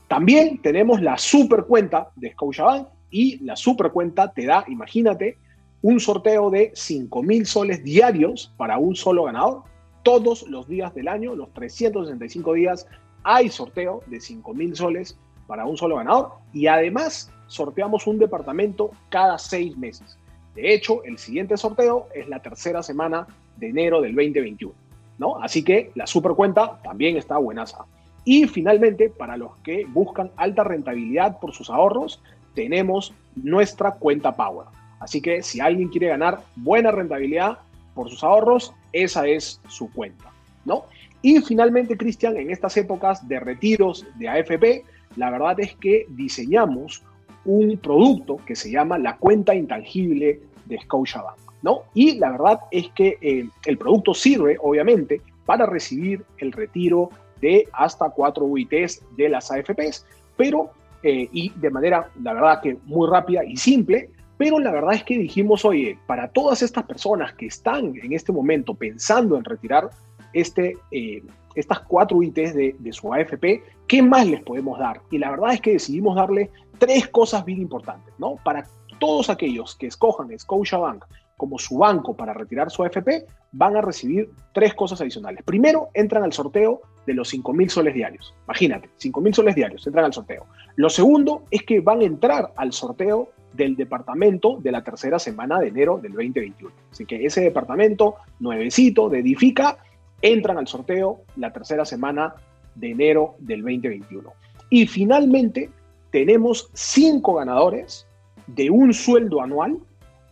También 0.08 0.58
tenemos 0.62 1.02
la 1.02 1.18
super 1.18 1.64
cuenta 1.64 2.10
de 2.16 2.32
Scotiabank 2.32 2.88
y 3.10 3.38
la 3.44 3.56
super 3.56 3.90
cuenta 3.90 4.32
te 4.32 4.46
da, 4.46 4.64
imagínate, 4.68 5.38
un 5.82 6.00
sorteo 6.00 6.50
de 6.50 6.72
5 6.74 7.22
mil 7.22 7.46
soles 7.46 7.82
diarios 7.82 8.52
para 8.56 8.78
un 8.78 8.94
solo 8.96 9.24
ganador. 9.24 9.62
Todos 10.02 10.48
los 10.48 10.68
días 10.68 10.94
del 10.94 11.08
año, 11.08 11.34
los 11.34 11.52
365 11.52 12.52
días, 12.54 12.86
hay 13.24 13.48
sorteo 13.48 14.02
de 14.06 14.20
5 14.20 14.54
mil 14.54 14.76
soles 14.76 15.18
para 15.46 15.66
un 15.66 15.76
solo 15.76 15.96
ganador 15.96 16.32
y 16.52 16.66
además 16.66 17.32
sorteamos 17.46 18.06
un 18.06 18.18
departamento 18.18 18.90
cada 19.08 19.38
seis 19.38 19.76
meses. 19.76 20.18
De 20.54 20.74
hecho, 20.74 21.04
el 21.04 21.18
siguiente 21.18 21.56
sorteo 21.56 22.08
es 22.14 22.28
la 22.28 22.40
tercera 22.40 22.82
semana 22.82 23.26
de 23.56 23.68
enero 23.68 24.00
del 24.00 24.14
2021. 24.14 24.74
¿no? 25.18 25.36
Así 25.42 25.62
que 25.62 25.90
la 25.94 26.06
super 26.06 26.32
cuenta 26.32 26.80
también 26.82 27.16
está 27.16 27.36
buenaza. 27.38 27.84
Y 28.26 28.46
finalmente, 28.46 29.08
para 29.08 29.38
los 29.38 29.56
que 29.58 29.86
buscan 29.86 30.30
alta 30.36 30.64
rentabilidad 30.64 31.38
por 31.38 31.54
sus 31.54 31.70
ahorros, 31.70 32.20
tenemos 32.54 33.14
nuestra 33.36 33.92
cuenta 33.92 34.36
Power. 34.36 34.66
Así 35.00 35.22
que 35.22 35.42
si 35.42 35.60
alguien 35.60 35.88
quiere 35.88 36.08
ganar 36.08 36.40
buena 36.56 36.90
rentabilidad 36.90 37.58
por 37.94 38.10
sus 38.10 38.22
ahorros, 38.22 38.74
esa 38.92 39.26
es 39.26 39.60
su 39.68 39.90
cuenta, 39.92 40.30
¿no? 40.64 40.84
Y 41.22 41.40
finalmente, 41.40 41.96
Cristian, 41.96 42.36
en 42.36 42.50
estas 42.50 42.76
épocas 42.76 43.26
de 43.26 43.40
retiros 43.40 44.04
de 44.16 44.28
AFP, 44.28 44.84
la 45.16 45.30
verdad 45.30 45.58
es 45.60 45.74
que 45.76 46.06
diseñamos 46.10 47.02
un 47.44 47.78
producto 47.78 48.38
que 48.44 48.56
se 48.56 48.70
llama 48.70 48.98
la 48.98 49.16
cuenta 49.16 49.54
intangible 49.54 50.40
de 50.66 50.80
Scotiabank. 50.80 51.46
Y 51.94 52.18
la 52.18 52.30
verdad 52.30 52.60
es 52.70 52.88
que 52.90 53.18
eh, 53.20 53.48
el 53.64 53.78
producto 53.78 54.14
sirve, 54.14 54.56
obviamente, 54.60 55.20
para 55.44 55.66
recibir 55.66 56.24
el 56.38 56.52
retiro 56.52 57.10
de 57.40 57.68
hasta 57.72 58.10
cuatro 58.10 58.44
UITs 58.44 59.02
de 59.16 59.28
las 59.28 59.50
AFPs, 59.50 60.06
pero, 60.36 60.70
eh, 61.02 61.28
y 61.32 61.50
de 61.56 61.70
manera, 61.70 62.10
la 62.22 62.34
verdad 62.34 62.60
que 62.62 62.78
muy 62.84 63.08
rápida 63.08 63.44
y 63.44 63.56
simple, 63.56 64.10
pero 64.38 64.58
la 64.58 64.70
verdad 64.70 64.94
es 64.94 65.04
que 65.04 65.18
dijimos, 65.18 65.64
oye, 65.64 65.98
para 66.06 66.28
todas 66.28 66.62
estas 66.62 66.84
personas 66.84 67.32
que 67.34 67.46
están 67.46 67.94
en 67.96 68.12
este 68.12 68.32
momento 68.32 68.74
pensando 68.74 69.36
en 69.36 69.44
retirar 69.44 69.90
este, 70.32 70.76
eh, 70.90 71.22
estas 71.54 71.80
cuatro 71.80 72.18
UITs 72.18 72.54
de, 72.54 72.76
de, 72.78 72.92
su 72.92 73.12
AFP, 73.12 73.62
¿qué 73.86 74.02
más 74.02 74.26
les 74.26 74.42
podemos 74.42 74.78
dar? 74.78 75.00
Y 75.10 75.18
la 75.18 75.30
verdad 75.30 75.54
es 75.54 75.60
que 75.60 75.72
decidimos 75.72 76.16
darle 76.16 76.50
tres 76.78 77.08
cosas 77.08 77.44
bien 77.44 77.62
importantes, 77.62 78.12
¿no? 78.18 78.36
Para 78.44 78.66
todos 78.98 79.30
aquellos 79.30 79.74
que 79.76 79.86
escojan 79.86 80.36
Scotiabank 80.38 81.04
como 81.36 81.58
su 81.58 81.78
banco 81.78 82.14
para 82.16 82.32
retirar 82.32 82.70
su 82.70 82.82
AFP, 82.82 83.26
van 83.52 83.76
a 83.76 83.80
recibir 83.80 84.30
tres 84.52 84.74
cosas 84.74 85.00
adicionales. 85.00 85.42
Primero, 85.44 85.88
entran 85.94 86.24
al 86.24 86.32
sorteo 86.32 86.80
de 87.06 87.14
los 87.14 87.28
5 87.28 87.52
mil 87.52 87.70
soles 87.70 87.94
diarios. 87.94 88.34
Imagínate, 88.46 88.90
5 88.96 89.20
mil 89.20 89.34
soles 89.34 89.54
diarios, 89.54 89.86
entran 89.86 90.06
al 90.06 90.12
sorteo. 90.12 90.46
Lo 90.76 90.90
segundo 90.90 91.44
es 91.50 91.62
que 91.62 91.80
van 91.80 92.00
a 92.00 92.04
entrar 92.04 92.52
al 92.56 92.72
sorteo 92.72 93.30
del 93.52 93.76
departamento 93.76 94.58
de 94.60 94.72
la 94.72 94.82
tercera 94.82 95.18
semana 95.18 95.58
de 95.58 95.68
enero 95.68 95.98
del 95.98 96.12
2021. 96.12 96.70
Así 96.90 97.06
que 97.06 97.24
ese 97.24 97.40
departamento 97.40 98.16
nuevecito 98.40 99.08
de 99.08 99.20
Edifica 99.20 99.78
entran 100.20 100.58
al 100.58 100.66
sorteo 100.66 101.20
la 101.36 101.52
tercera 101.52 101.84
semana 101.84 102.34
de 102.74 102.90
enero 102.90 103.36
del 103.38 103.62
2021. 103.62 104.32
Y 104.70 104.86
finalmente 104.86 105.70
tenemos 106.10 106.70
cinco 106.74 107.34
ganadores 107.34 108.06
de 108.46 108.70
un 108.70 108.92
sueldo 108.92 109.42
anual 109.42 109.78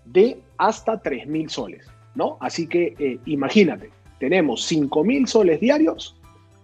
de 0.05 0.41
hasta 0.59 1.01
3 1.01 1.27
mil 1.27 1.51
soles, 1.51 1.87
¿no? 2.15 2.37
Así 2.41 2.67
que 2.67 2.95
eh, 2.99 3.19
imagínate, 3.27 3.91
tenemos 4.19 4.65
5 4.65 5.05
mil 5.05 5.27
soles 5.27 5.61
diarios, 5.61 6.17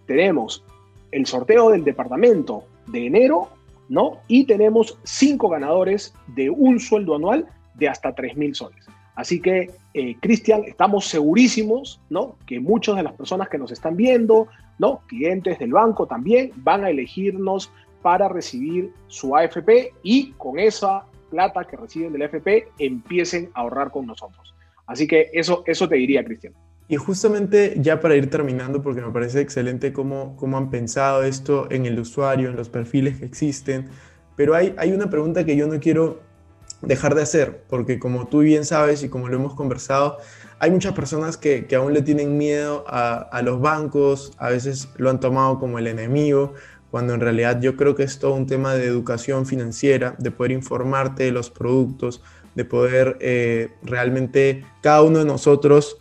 tenemos 0.07 0.65
el 1.13 1.27
sorteo 1.27 1.71
del 1.71 1.85
departamento 1.85 2.65
de 2.87 3.07
enero, 3.07 3.49
¿no? 3.89 4.19
Y 4.29 4.45
tenemos 4.45 4.99
cinco 5.03 5.49
ganadores 5.49 6.15
de 6.29 6.51
un 6.51 6.79
sueldo 6.79 7.17
anual 7.17 7.47
de 7.75 7.89
hasta 7.89 8.15
3 8.15 8.37
mil 8.37 8.55
soles. 8.55 8.87
Así 9.17 9.41
que, 9.41 9.71
eh, 9.95 10.17
Cristian, 10.21 10.63
estamos 10.65 11.07
segurísimos, 11.07 12.01
¿no? 12.09 12.37
Que 12.47 12.61
muchas 12.61 12.97
de 12.97 13.03
las 13.03 13.13
personas 13.15 13.49
que 13.49 13.59
nos 13.59 13.73
están 13.73 13.97
viendo, 13.97 14.47
¿no? 14.79 15.01
Clientes 15.09 15.59
del 15.59 15.73
banco 15.73 16.07
también 16.07 16.53
van 16.57 16.85
a 16.85 16.91
elegirnos 16.91 17.71
para 18.01 18.29
recibir 18.29 18.93
su 19.09 19.37
AFP 19.37 19.93
y 20.03 20.33
con 20.33 20.59
esa 20.59 21.05
plata 21.31 21.65
que 21.65 21.77
reciben 21.77 22.13
del 22.13 22.23
FP 22.23 22.69
empiecen 22.79 23.51
a 23.55 23.61
ahorrar 23.61 23.91
con 23.91 24.07
nosotros. 24.07 24.55
Así 24.87 25.07
que 25.07 25.31
eso, 25.33 25.63
eso 25.67 25.89
te 25.89 25.95
diría, 25.95 26.25
Cristian. 26.25 26.53
Y 26.89 26.97
justamente 26.97 27.77
ya 27.79 28.01
para 28.01 28.17
ir 28.17 28.29
terminando, 28.29 28.83
porque 28.83 29.01
me 29.01 29.13
parece 29.13 29.41
excelente 29.41 29.93
cómo, 29.93 30.35
cómo 30.37 30.59
han 30.59 30.71
pensado 30.71 31.23
esto 31.23 31.69
en 31.71 31.87
el 31.87 32.01
usuario, 32.01 32.49
en 32.49 32.57
los 32.57 32.69
perfiles 32.69 33.19
que 33.19 33.25
existen, 33.25 33.89
pero 34.35 34.57
hay, 34.57 34.75
hay 34.77 34.91
una 34.93 35.09
pregunta 35.09 35.45
que 35.45 35.55
yo 35.55 35.69
no 35.69 35.79
quiero 35.79 36.21
dejar 36.83 37.15
de 37.15 37.23
hacer, 37.23 37.63
porque 37.69 38.01
como 38.01 38.27
tú 38.27 38.41
bien 38.41 38.65
sabes 38.65 39.05
y 39.05 39.09
como 39.09 39.29
lo 39.29 39.37
hemos 39.37 39.55
conversado, 39.55 40.19
hay 40.59 40.73
muchas 40.73 40.93
personas 40.95 41.37
que, 41.37 41.67
que 41.67 41.77
aún 41.77 41.95
le 41.95 42.03
tienen 42.03 42.37
miedo 42.37 42.85
a, 42.89 43.19
a, 43.19 43.43
los 43.43 43.61
bancos, 43.61 44.33
a 44.39 44.51
veces 44.51 44.89
lo 44.97 45.11
han 45.11 45.21
tomado 45.21 45.61
como 45.61 45.79
el 45.79 45.87
enemigo, 45.87 46.55
cuando 46.91 47.15
en 47.15 47.21
realidad 47.21 47.61
yo 47.61 47.77
creo 47.77 47.95
que 47.95 48.03
es 48.03 48.19
todo 48.19 48.35
un 48.35 48.47
tema 48.47 48.75
de 48.75 48.85
educación 48.87 49.47
financiera, 49.47 50.17
de 50.19 50.31
poder 50.31 50.53
informarte 50.53 51.25
de 51.25 51.33
los 51.33 51.51
productos, 51.51 52.23
de 52.55 52.65
poder 52.65 53.17
eh, 53.21 53.71
realmente 53.83 54.65
cada 54.83 55.03
uno 55.03 55.21
de 55.21 55.25
nosotros 55.25 55.99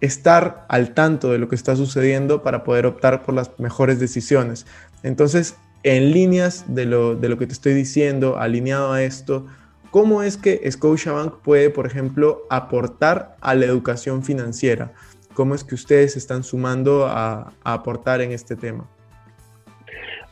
estar 0.00 0.66
al 0.68 0.94
tanto 0.94 1.30
de 1.30 1.38
lo 1.38 1.48
que 1.48 1.54
está 1.54 1.76
sucediendo 1.76 2.42
para 2.42 2.64
poder 2.64 2.86
optar 2.86 3.22
por 3.22 3.34
las 3.34 3.58
mejores 3.58 4.00
decisiones. 4.00 4.66
Entonces, 5.02 5.54
en 5.84 6.12
líneas 6.12 6.64
de 6.68 6.84
lo, 6.86 7.14
de 7.14 7.28
lo 7.28 7.38
que 7.38 7.46
te 7.46 7.52
estoy 7.52 7.72
diciendo, 7.72 8.36
alineado 8.38 8.92
a 8.92 9.02
esto, 9.02 9.46
¿cómo 9.90 10.22
es 10.22 10.36
que 10.36 10.68
Scotiabank 10.70 11.36
puede, 11.38 11.70
por 11.70 11.86
ejemplo, 11.86 12.42
aportar 12.50 13.36
a 13.40 13.54
la 13.54 13.64
educación 13.64 14.24
financiera? 14.24 14.92
¿Cómo 15.34 15.54
es 15.54 15.64
que 15.64 15.74
ustedes 15.74 16.16
están 16.16 16.42
sumando 16.44 17.06
a, 17.06 17.52
a 17.62 17.72
aportar 17.72 18.20
en 18.20 18.32
este 18.32 18.56
tema? 18.56 18.86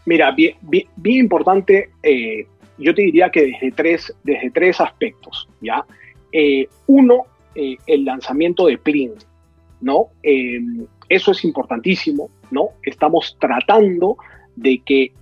Mira, 0.06 0.32
bien, 0.32 0.56
importante, 1.04 1.90
eh, 2.02 2.46
yo 2.78 2.94
te 2.94 3.02
diría 3.02 3.30
que 3.30 3.42
desde 3.42 3.70
tres, 3.72 4.14
desde 4.24 4.50
tres 4.50 4.80
aspectos, 4.80 5.48
¿ya? 5.60 5.84
Eh, 6.32 6.66
uno, 6.86 7.26
eh, 7.54 7.76
el 7.86 8.04
lanzamiento 8.04 8.66
de 8.66 8.78
Plin, 8.78 9.12
¿no? 9.80 10.08
eso 11.08 11.32
es 11.32 11.44
importantísimo, 11.44 12.30
¿no? 12.52 12.68
Estamos 12.84 13.36
tratando 13.40 14.16
de 14.54 14.80
que, 14.84 15.12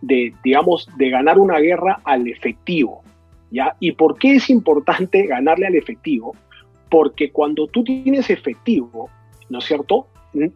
de, 0.00 0.32
digamos, 0.44 0.88
de 0.96 1.10
ganar 1.10 1.38
una 1.40 1.58
guerra 1.58 2.00
al 2.04 2.28
efectivo, 2.28 3.02
¿ya? 3.50 3.74
¿Y 3.80 3.92
por 3.92 4.16
qué 4.18 4.36
es 4.36 4.48
importante 4.48 5.26
ganarle 5.26 5.66
al 5.66 5.74
efectivo? 5.74 6.36
Porque 6.88 7.32
cuando 7.32 7.66
tú 7.66 7.82
tienes 7.82 8.30
efectivo, 8.30 9.10
¿no 9.48 9.58
es 9.58 9.64
cierto? 9.64 10.06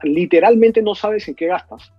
Literalmente 0.02 0.80
no 0.82 0.94
sabes 0.94 1.26
en 1.26 1.34
qué 1.34 1.46
gastas. 1.46 1.92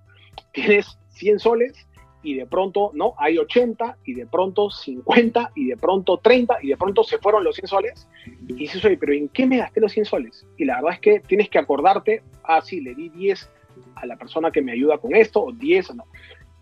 Tienes 0.53 0.97
100 1.13 1.39
soles 1.39 1.87
y 2.23 2.35
de 2.35 2.45
pronto, 2.45 2.91
¿no? 2.93 3.13
Hay 3.17 3.37
80 3.37 3.97
y 4.05 4.13
de 4.13 4.25
pronto 4.25 4.69
50 4.69 5.51
y 5.55 5.67
de 5.67 5.77
pronto 5.77 6.17
30 6.17 6.57
y 6.61 6.69
de 6.69 6.77
pronto 6.77 7.03
se 7.03 7.17
fueron 7.17 7.43
los 7.43 7.55
100 7.55 7.67
soles. 7.67 8.07
Y 8.47 8.53
dices, 8.53 8.83
oye, 8.85 8.97
pero 8.97 9.13
¿en 9.13 9.27
qué 9.29 9.45
me 9.45 9.57
gasté 9.57 9.81
los 9.81 9.91
100 9.91 10.05
soles? 10.05 10.47
Y 10.57 10.65
la 10.65 10.75
verdad 10.75 10.93
es 10.93 10.99
que 10.99 11.19
tienes 11.19 11.49
que 11.49 11.59
acordarte, 11.59 12.23
ah, 12.43 12.61
sí, 12.61 12.79
le 12.79 12.95
di 12.95 13.09
10 13.09 13.49
a 13.95 14.05
la 14.05 14.15
persona 14.15 14.51
que 14.51 14.61
me 14.61 14.71
ayuda 14.71 14.97
con 14.97 15.13
esto, 15.15 15.43
o 15.43 15.51
10 15.51 15.95
no. 15.95 16.05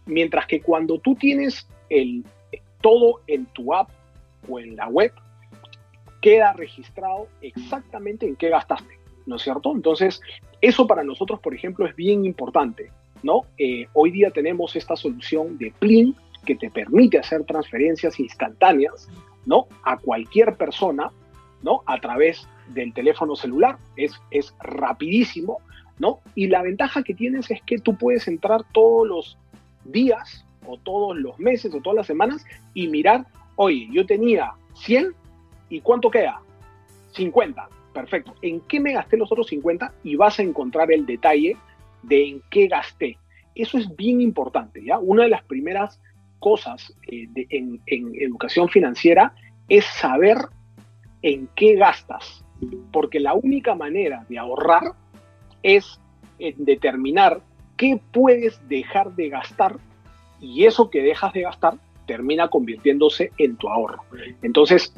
Mientras 0.07 0.47
que 0.47 0.61
cuando 0.61 0.99
tú 0.99 1.13
tienes 1.15 1.67
el, 1.89 2.25
todo 2.81 3.21
en 3.27 3.45
tu 3.45 3.73
app 3.73 3.89
o 4.49 4.59
en 4.59 4.75
la 4.75 4.87
web, 4.87 5.13
queda 6.21 6.53
registrado 6.53 7.27
exactamente 7.41 8.27
en 8.27 8.35
qué 8.35 8.49
gastaste, 8.49 8.99
¿no 9.27 9.35
es 9.35 9.43
cierto? 9.43 9.73
Entonces, 9.75 10.21
eso 10.61 10.87
para 10.87 11.03
nosotros, 11.03 11.39
por 11.39 11.53
ejemplo, 11.53 11.85
es 11.85 11.95
bien 11.95 12.25
importante, 12.25 12.91
¿no? 13.23 13.45
Eh, 13.57 13.87
hoy 13.93 14.11
día 14.11 14.31
tenemos 14.31 14.75
esta 14.75 14.95
solución 14.95 15.57
de 15.57 15.73
Plin 15.79 16.15
que 16.45 16.55
te 16.55 16.69
permite 16.69 17.19
hacer 17.19 17.43
transferencias 17.43 18.19
instantáneas, 18.19 19.07
¿no? 19.45 19.67
A 19.83 19.97
cualquier 19.97 20.55
persona, 20.55 21.11
¿no? 21.61 21.83
A 21.85 21.99
través 21.99 22.47
del 22.69 22.93
teléfono 22.93 23.35
celular. 23.35 23.77
Es, 23.95 24.19
es 24.31 24.53
rapidísimo, 24.59 25.59
¿no? 25.99 26.19
Y 26.35 26.47
la 26.47 26.61
ventaja 26.61 27.03
que 27.03 27.13
tienes 27.13 27.51
es 27.51 27.61
que 27.63 27.77
tú 27.77 27.95
puedes 27.95 28.27
entrar 28.27 28.63
todos 28.71 29.07
los 29.07 29.37
días 29.85 30.45
o 30.65 30.77
todos 30.77 31.17
los 31.17 31.39
meses 31.39 31.73
o 31.73 31.81
todas 31.81 31.97
las 31.97 32.07
semanas 32.07 32.45
y 32.73 32.87
mirar, 32.87 33.25
oye, 33.55 33.87
yo 33.91 34.05
tenía 34.05 34.53
100 34.75 35.13
y 35.69 35.81
¿cuánto 35.81 36.09
queda? 36.09 36.41
50. 37.13 37.69
Perfecto. 37.93 38.33
¿En 38.41 38.61
qué 38.61 38.79
me 38.79 38.93
gasté 38.93 39.17
los 39.17 39.31
otros 39.31 39.47
50? 39.47 39.93
Y 40.03 40.15
vas 40.15 40.39
a 40.39 40.43
encontrar 40.43 40.91
el 40.91 41.05
detalle 41.05 41.57
de 42.03 42.29
en 42.29 42.41
qué 42.49 42.67
gasté. 42.67 43.17
Eso 43.55 43.77
es 43.77 43.95
bien 43.95 44.21
importante, 44.21 44.83
¿ya? 44.83 44.97
Una 44.99 45.23
de 45.23 45.29
las 45.29 45.43
primeras 45.43 45.99
cosas 46.39 46.93
eh, 47.07 47.27
en, 47.49 47.81
educación 47.87 48.69
financiera 48.69 49.33
es 49.69 49.85
saber 49.85 50.37
en 51.21 51.47
qué 51.55 51.75
gastas, 51.75 52.43
porque 52.91 53.19
la 53.19 53.33
única 53.33 53.75
manera 53.75 54.25
de 54.27 54.39
ahorrar 54.39 54.93
es 55.63 55.99
determinar 56.57 57.41
qué 57.77 58.01
puedes 58.11 58.67
dejar 58.67 59.15
de 59.15 59.29
gastar 59.29 59.77
y 60.39 60.65
eso 60.65 60.89
que 60.89 61.03
dejas 61.03 61.33
de 61.33 61.41
gastar 61.41 61.75
termina 62.07 62.49
convirtiéndose 62.49 63.31
en 63.37 63.55
tu 63.55 63.69
ahorro. 63.69 64.03
Entonces, 64.41 64.93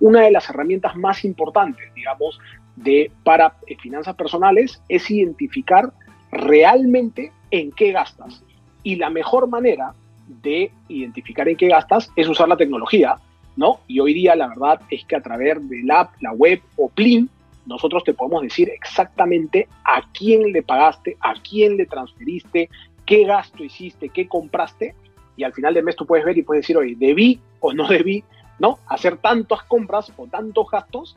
una 0.00 0.22
de 0.22 0.30
las 0.32 0.50
herramientas 0.50 0.96
más 0.96 1.24
importantes, 1.24 1.94
digamos, 1.94 2.38
de, 2.76 3.10
para 3.24 3.56
eh, 3.66 3.76
finanzas 3.76 4.14
personales 4.16 4.82
es 4.88 5.10
identificar 5.10 5.92
realmente 6.30 7.32
en 7.50 7.72
qué 7.72 7.92
gastas. 7.92 8.42
Y 8.82 8.96
la 8.96 9.10
mejor 9.10 9.48
manera 9.48 9.94
de 10.28 10.70
identificar 10.88 11.48
en 11.48 11.56
qué 11.56 11.68
gastas 11.68 12.10
es 12.16 12.28
usar 12.28 12.48
la 12.48 12.56
tecnología, 12.56 13.16
¿no? 13.56 13.80
Y 13.86 14.00
hoy 14.00 14.14
día 14.14 14.36
la 14.36 14.48
verdad 14.48 14.80
es 14.90 15.04
que 15.04 15.16
a 15.16 15.22
través 15.22 15.68
del 15.68 15.90
app, 15.90 16.12
la 16.20 16.32
web 16.32 16.60
o 16.76 16.88
Plin, 16.88 17.28
nosotros 17.66 18.04
te 18.04 18.14
podemos 18.14 18.42
decir 18.42 18.70
exactamente 18.70 19.68
a 19.84 20.02
quién 20.12 20.52
le 20.52 20.62
pagaste, 20.62 21.16
a 21.20 21.34
quién 21.34 21.76
le 21.76 21.86
transferiste, 21.86 22.70
qué 23.04 23.24
gasto 23.24 23.64
hiciste, 23.64 24.08
qué 24.08 24.26
compraste, 24.26 24.94
y 25.36 25.44
al 25.44 25.52
final 25.52 25.74
del 25.74 25.84
mes 25.84 25.96
tú 25.96 26.06
puedes 26.06 26.24
ver 26.24 26.36
y 26.36 26.42
puedes 26.42 26.62
decir, 26.62 26.76
oye, 26.76 26.94
debí 26.98 27.40
o 27.60 27.72
no 27.72 27.86
debí, 27.86 28.24
¿no? 28.58 28.78
Hacer 28.86 29.18
tantas 29.18 29.62
compras 29.64 30.12
o 30.16 30.26
tantos 30.26 30.70
gastos, 30.70 31.16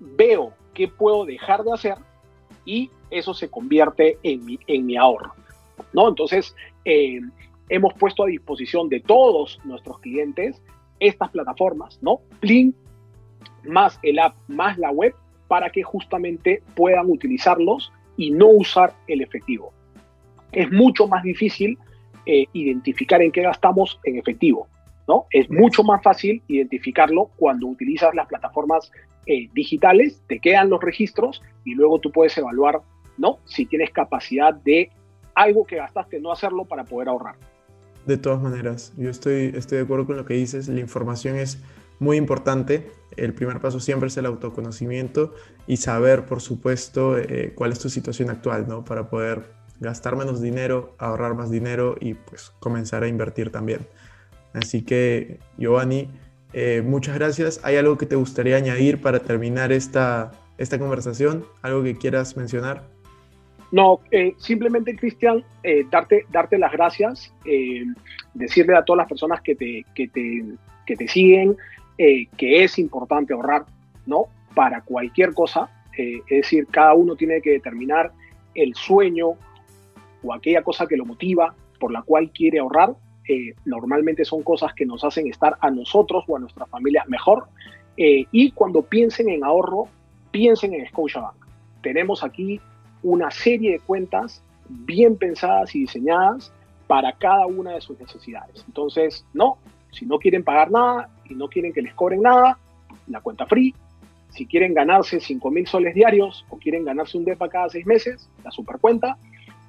veo 0.00 0.52
qué 0.72 0.88
puedo 0.88 1.24
dejar 1.24 1.62
de 1.62 1.72
hacer 1.72 1.96
y 2.64 2.90
eso 3.18 3.34
se 3.34 3.48
convierte 3.48 4.18
en 4.22 4.44
mi, 4.44 4.58
en 4.66 4.86
mi 4.86 4.96
ahorro, 4.96 5.34
¿no? 5.92 6.08
Entonces, 6.08 6.54
eh, 6.84 7.20
hemos 7.68 7.94
puesto 7.94 8.24
a 8.24 8.26
disposición 8.26 8.88
de 8.88 9.00
todos 9.00 9.58
nuestros 9.64 9.98
clientes 10.00 10.60
estas 11.00 11.30
plataformas, 11.30 11.98
¿no? 12.02 12.20
Plin 12.40 12.74
más 13.64 13.98
el 14.02 14.18
app 14.18 14.36
más 14.48 14.78
la 14.78 14.90
web 14.90 15.14
para 15.48 15.70
que 15.70 15.82
justamente 15.82 16.62
puedan 16.74 17.10
utilizarlos 17.10 17.92
y 18.16 18.30
no 18.30 18.48
usar 18.48 18.94
el 19.06 19.22
efectivo. 19.22 19.72
Es 20.52 20.70
mucho 20.70 21.06
más 21.06 21.22
difícil 21.22 21.78
eh, 22.26 22.46
identificar 22.52 23.20
en 23.22 23.32
qué 23.32 23.42
gastamos 23.42 23.98
en 24.04 24.18
efectivo, 24.18 24.68
¿no? 25.06 25.26
Es 25.30 25.50
mucho 25.50 25.82
más 25.82 26.02
fácil 26.02 26.42
identificarlo 26.48 27.30
cuando 27.36 27.66
utilizas 27.66 28.14
las 28.14 28.26
plataformas 28.26 28.90
eh, 29.26 29.48
digitales, 29.52 30.22
te 30.26 30.38
quedan 30.38 30.70
los 30.70 30.82
registros 30.82 31.42
y 31.64 31.74
luego 31.74 31.98
tú 31.98 32.10
puedes 32.12 32.36
evaluar, 32.36 32.80
¿no? 33.18 33.38
Si 33.44 33.66
tienes 33.66 33.90
capacidad 33.90 34.54
de 34.54 34.90
algo 35.34 35.64
que 35.66 35.76
gastaste 35.76 36.20
no 36.20 36.32
hacerlo 36.32 36.64
para 36.64 36.84
poder 36.84 37.08
ahorrar. 37.08 37.36
De 38.06 38.18
todas 38.18 38.40
maneras, 38.40 38.92
yo 38.96 39.10
estoy, 39.10 39.52
estoy 39.54 39.78
de 39.78 39.84
acuerdo 39.84 40.06
con 40.06 40.16
lo 40.16 40.24
que 40.24 40.34
dices, 40.34 40.68
la 40.68 40.80
información 40.80 41.36
es 41.36 41.58
muy 41.98 42.16
importante. 42.16 42.90
El 43.16 43.32
primer 43.34 43.60
paso 43.60 43.80
siempre 43.80 44.08
es 44.08 44.16
el 44.16 44.26
autoconocimiento 44.26 45.32
y 45.66 45.78
saber, 45.78 46.26
por 46.26 46.40
supuesto, 46.40 47.16
eh, 47.16 47.52
cuál 47.54 47.72
es 47.72 47.78
tu 47.78 47.88
situación 47.88 48.30
actual, 48.30 48.66
¿no? 48.68 48.84
Para 48.84 49.08
poder 49.08 49.52
gastar 49.80 50.16
menos 50.16 50.40
dinero, 50.40 50.94
ahorrar 50.98 51.34
más 51.34 51.50
dinero 51.50 51.96
y 52.00 52.14
pues 52.14 52.52
comenzar 52.60 53.02
a 53.02 53.08
invertir 53.08 53.50
también. 53.50 53.86
Así 54.52 54.82
que, 54.82 55.40
Giovanni, 55.56 56.10
eh, 56.52 56.82
muchas 56.84 57.14
gracias. 57.14 57.60
¿Hay 57.64 57.76
algo 57.76 57.98
que 57.98 58.06
te 58.06 58.16
gustaría 58.16 58.56
añadir 58.56 59.00
para 59.00 59.20
terminar 59.20 59.72
esta, 59.72 60.32
esta 60.58 60.78
conversación? 60.78 61.44
¿Algo 61.62 61.82
que 61.82 61.96
quieras 61.96 62.36
mencionar? 62.36 62.93
No, 63.74 63.98
eh, 64.12 64.34
simplemente, 64.38 64.94
Cristian, 64.94 65.42
eh, 65.64 65.84
darte, 65.90 66.26
darte 66.30 66.58
las 66.58 66.70
gracias, 66.70 67.34
eh, 67.44 67.84
decirle 68.32 68.76
a 68.76 68.84
todas 68.84 68.98
las 68.98 69.08
personas 69.08 69.40
que 69.40 69.56
te, 69.56 69.84
que 69.96 70.06
te, 70.06 70.44
que 70.86 70.94
te 70.94 71.08
siguen 71.08 71.56
que 71.96 72.62
es 72.62 72.78
importante 72.78 73.32
ahorrar, 73.32 73.64
¿no? 74.06 74.26
Para 74.54 74.82
cualquier 74.82 75.32
cosa. 75.34 75.68
es 75.96 76.24
decir, 76.28 76.68
cada 76.70 76.94
uno 76.94 77.16
tiene 77.16 77.40
que 77.40 77.50
determinar 77.50 78.12
el 78.54 78.76
sueño 78.76 79.30
o 80.22 80.32
aquella 80.32 80.62
cosa 80.62 80.86
que 80.86 80.96
lo 80.96 81.04
motiva, 81.04 81.54
por 81.80 81.90
la 81.90 82.02
cual 82.02 82.30
quiere 82.30 82.60
ahorrar. 82.60 82.94
normalmente 83.64 84.24
son 84.24 84.44
cosas 84.44 84.72
que 84.74 84.86
nos 84.86 85.02
hacen 85.02 85.26
estar 85.26 85.56
a 85.60 85.70
nosotros 85.70 86.24
o 86.28 86.36
a 86.36 86.40
nuestras 86.40 86.68
familias 86.68 87.08
mejor. 87.08 87.46
y 87.96 88.52
cuando 88.52 88.82
piensen 88.82 89.28
en 89.30 89.42
ahorro, 89.42 89.88
piensen 90.30 90.74
en 90.74 90.86
Scotiabank. 90.86 91.44
Tenemos 91.82 92.22
aquí 92.22 92.60
una 93.04 93.30
serie 93.30 93.72
de 93.72 93.78
cuentas 93.80 94.42
bien 94.68 95.16
pensadas 95.16 95.74
y 95.76 95.80
diseñadas 95.80 96.52
para 96.86 97.12
cada 97.12 97.46
una 97.46 97.72
de 97.72 97.80
sus 97.80 97.98
necesidades. 98.00 98.64
Entonces, 98.66 99.24
no, 99.32 99.58
si 99.92 100.06
no 100.06 100.18
quieren 100.18 100.42
pagar 100.42 100.70
nada 100.70 101.10
y 101.28 101.34
no 101.34 101.48
quieren 101.48 101.72
que 101.72 101.82
les 101.82 101.94
cobren 101.94 102.22
nada, 102.22 102.58
la 103.06 103.20
cuenta 103.20 103.46
free. 103.46 103.74
Si 104.30 104.46
quieren 104.46 104.74
ganarse 104.74 105.20
5 105.20 105.50
mil 105.50 105.66
soles 105.66 105.94
diarios 105.94 106.44
o 106.48 106.58
quieren 106.58 106.84
ganarse 106.84 107.16
un 107.16 107.24
DEPA 107.24 107.48
cada 107.48 107.68
seis 107.68 107.86
meses, 107.86 108.28
la 108.42 108.50
supercuenta. 108.50 109.16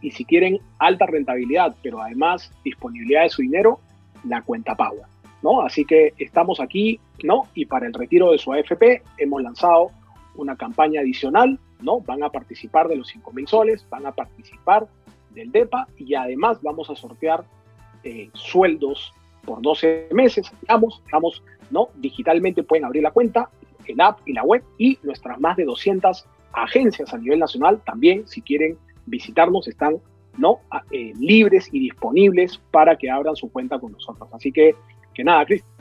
Y 0.01 0.11
si 0.11 0.25
quieren 0.25 0.59
alta 0.79 1.05
rentabilidad, 1.05 1.75
pero 1.83 2.01
además 2.01 2.51
disponibilidad 2.63 3.23
de 3.23 3.29
su 3.29 3.41
dinero, 3.41 3.79
la 4.23 4.41
cuenta 4.41 4.75
Power. 4.75 5.03
¿no? 5.43 5.61
Así 5.61 5.85
que 5.85 6.13
estamos 6.17 6.59
aquí, 6.59 6.99
¿no? 7.23 7.43
Y 7.53 7.65
para 7.65 7.85
el 7.85 7.93
retiro 7.93 8.31
de 8.31 8.39
su 8.39 8.51
AFP 8.51 9.03
hemos 9.17 9.43
lanzado 9.43 9.91
una 10.35 10.55
campaña 10.55 11.01
adicional 11.01 11.59
¿no? 11.81 12.01
Van 12.01 12.23
a 12.23 12.29
participar 12.29 12.87
de 12.87 12.95
los 12.95 13.07
5 13.09 13.31
mil 13.33 13.47
soles, 13.47 13.85
van 13.89 14.05
a 14.05 14.11
participar 14.11 14.87
del 15.31 15.51
DEPA 15.51 15.87
y 15.97 16.15
además 16.15 16.59
vamos 16.61 16.89
a 16.89 16.95
sortear 16.95 17.43
eh, 18.03 18.29
sueldos 18.33 19.13
por 19.45 19.61
12 19.61 20.09
meses, 20.11 20.51
digamos, 20.61 21.01
¿no? 21.69 21.89
Digitalmente 21.95 22.63
pueden 22.63 22.85
abrir 22.85 23.03
la 23.03 23.11
cuenta, 23.11 23.49
el 23.85 24.01
app 24.01 24.19
y 24.25 24.33
la 24.33 24.43
web 24.43 24.63
y 24.77 24.97
nuestras 25.03 25.39
más 25.39 25.57
de 25.57 25.65
200 25.65 26.25
agencias 26.53 27.13
a 27.13 27.17
nivel 27.17 27.39
nacional 27.39 27.81
también, 27.85 28.27
si 28.27 28.41
quieren 28.41 28.77
visitarnos, 29.05 29.67
están 29.67 29.97
¿no? 30.37 30.59
Eh, 30.91 31.13
libres 31.19 31.69
y 31.71 31.79
disponibles 31.79 32.59
para 32.71 32.97
que 32.97 33.09
abran 33.09 33.35
su 33.35 33.51
cuenta 33.51 33.79
con 33.79 33.91
nosotros. 33.91 34.29
Así 34.33 34.51
que, 34.51 34.75
que 35.13 35.23
nada, 35.23 35.45
Cristian, 35.45 35.71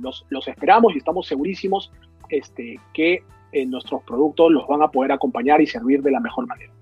los, 0.00 0.26
los 0.28 0.46
esperamos 0.48 0.94
y 0.94 0.98
estamos 0.98 1.26
segurísimos 1.26 1.90
este, 2.28 2.78
que 2.92 3.22
en 3.54 3.70
nuestros 3.70 4.02
productos 4.02 4.50
los 4.52 4.66
van 4.66 4.82
a 4.82 4.88
poder 4.88 5.12
acompañar 5.12 5.60
y 5.60 5.66
servir 5.66 6.02
de 6.02 6.10
la 6.10 6.20
mejor 6.20 6.46
manera. 6.46 6.72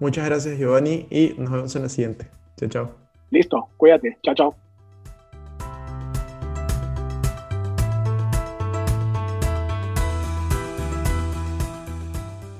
Muchas 0.00 0.26
gracias 0.26 0.58
Giovanni 0.58 1.06
y 1.10 1.34
nos 1.38 1.50
vemos 1.50 1.76
en 1.76 1.82
la 1.82 1.88
siguiente. 1.88 2.26
Chao, 2.56 2.68
chao. 2.68 2.90
Listo, 3.30 3.68
cuídate. 3.76 4.18
Chao, 4.22 4.34
chao. 4.34 4.54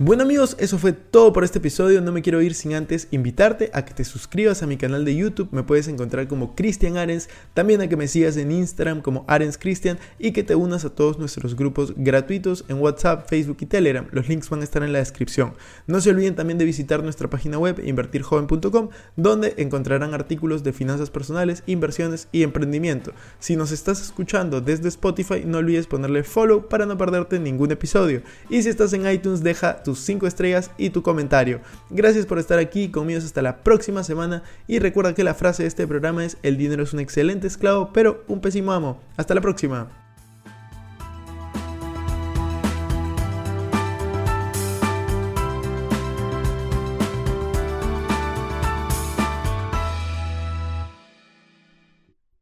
Bueno 0.05 0.25
amigos, 0.25 0.57
eso 0.59 0.79
fue 0.79 0.93
todo 0.93 1.33
por 1.33 1.45
este 1.45 1.59
episodio. 1.59 2.01
No 2.01 2.11
me 2.11 2.23
quiero 2.23 2.43
ir 2.43 2.55
sin 2.55 2.75
antes 2.75 3.07
invitarte 3.13 3.71
a 3.73 3.85
que 3.85 3.95
te 3.95 4.03
suscribas 4.03 4.61
a 4.61 4.67
mi 4.67 4.77
canal 4.77 5.05
de 5.05 5.15
YouTube. 5.15 5.51
Me 5.53 5.63
puedes 5.63 5.87
encontrar 5.87 6.27
como 6.27 6.57
Cristian 6.57 6.97
Arens. 6.97 7.29
También 7.55 7.81
a 7.81 7.87
que 7.87 7.97
me 7.97 8.09
sigas 8.09 8.37
en 8.37 8.51
Instagram 8.51 9.01
como 9.01 9.25
Arens 9.29 9.59
Cristian 9.59 10.01
y 10.19 10.33
que 10.33 10.43
te 10.43 10.57
unas 10.57 10.85
a 10.85 10.91
todos 10.91 11.21
nuestros 11.21 11.55
grupos 11.55 11.95
gratuitos 11.97 12.65
en 12.67 12.81
WhatsApp, 12.81 13.29
Facebook 13.29 13.59
y 13.61 13.67
Telegram. 13.67 14.09
Los 14.11 14.29
links 14.29 14.51
van 14.51 14.63
a 14.63 14.65
estar 14.65 14.83
en 14.83 14.93
la 14.93 14.99
descripción. 14.99 15.53
No 15.87 16.01
se 16.01 16.11
olviden 16.11 16.35
también 16.35 16.59
de 16.59 16.65
visitar 16.65 17.05
nuestra 17.05 17.31
página 17.31 17.61
web 17.61 17.81
invertirjoven.com 17.85 18.89
donde 19.15 19.55
encontrarán 19.59 20.15
artículos 20.15 20.65
de 20.65 20.73
finanzas 20.73 21.11
personales, 21.11 21.63
inversiones 21.67 22.27
y 22.33 22.43
emprendimiento. 22.43 23.13
Si 23.39 23.55
nos 23.55 23.71
estás 23.71 24.03
escuchando 24.03 24.61
desde 24.61 24.89
Spotify, 24.89 25.45
no 25.47 25.59
olvides 25.59 25.87
ponerle 25.87 26.25
follow 26.25 26.69
para 26.69 26.87
no 26.87 26.99
perderte 26.99 27.39
ningún 27.39 27.71
episodio. 27.71 28.23
Y 28.51 28.65
si 28.65 28.69
estás 28.69 28.93
en 28.95 29.09
iTunes, 29.09 29.45
deja 29.45 29.81
tu 29.85 29.92
tus 29.93 30.01
5 30.07 30.27
estrellas 30.27 30.71
y 30.79 30.89
tu 30.89 31.03
comentario. 31.03 31.61
Gracias 31.91 32.25
por 32.25 32.39
estar 32.39 32.59
aquí 32.59 32.91
conmigo 32.91 33.19
hasta 33.19 33.43
la 33.43 33.63
próxima 33.63 34.03
semana 34.03 34.43
y 34.67 34.79
recuerda 34.79 35.15
que 35.15 35.23
la 35.23 35.35
frase 35.35 35.65
de 35.65 35.69
este 35.69 35.87
programa 35.87 36.25
es 36.25 36.39
el 36.43 36.57
dinero 36.57 36.83
es 36.83 36.95
un 36.95 37.01
excelente 37.01 37.47
esclavo 37.47 37.91
pero 37.93 38.25
un 38.27 38.41
pésimo 38.41 38.73
amo. 38.73 39.03
Hasta 39.19 39.35
la 39.35 39.43
próxima. 39.43 39.91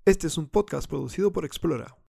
Este 0.04 0.28
es 0.28 0.38
un 0.38 0.46
podcast 0.46 0.88
producido 0.88 1.32
por 1.32 1.44
Explora. 1.44 2.00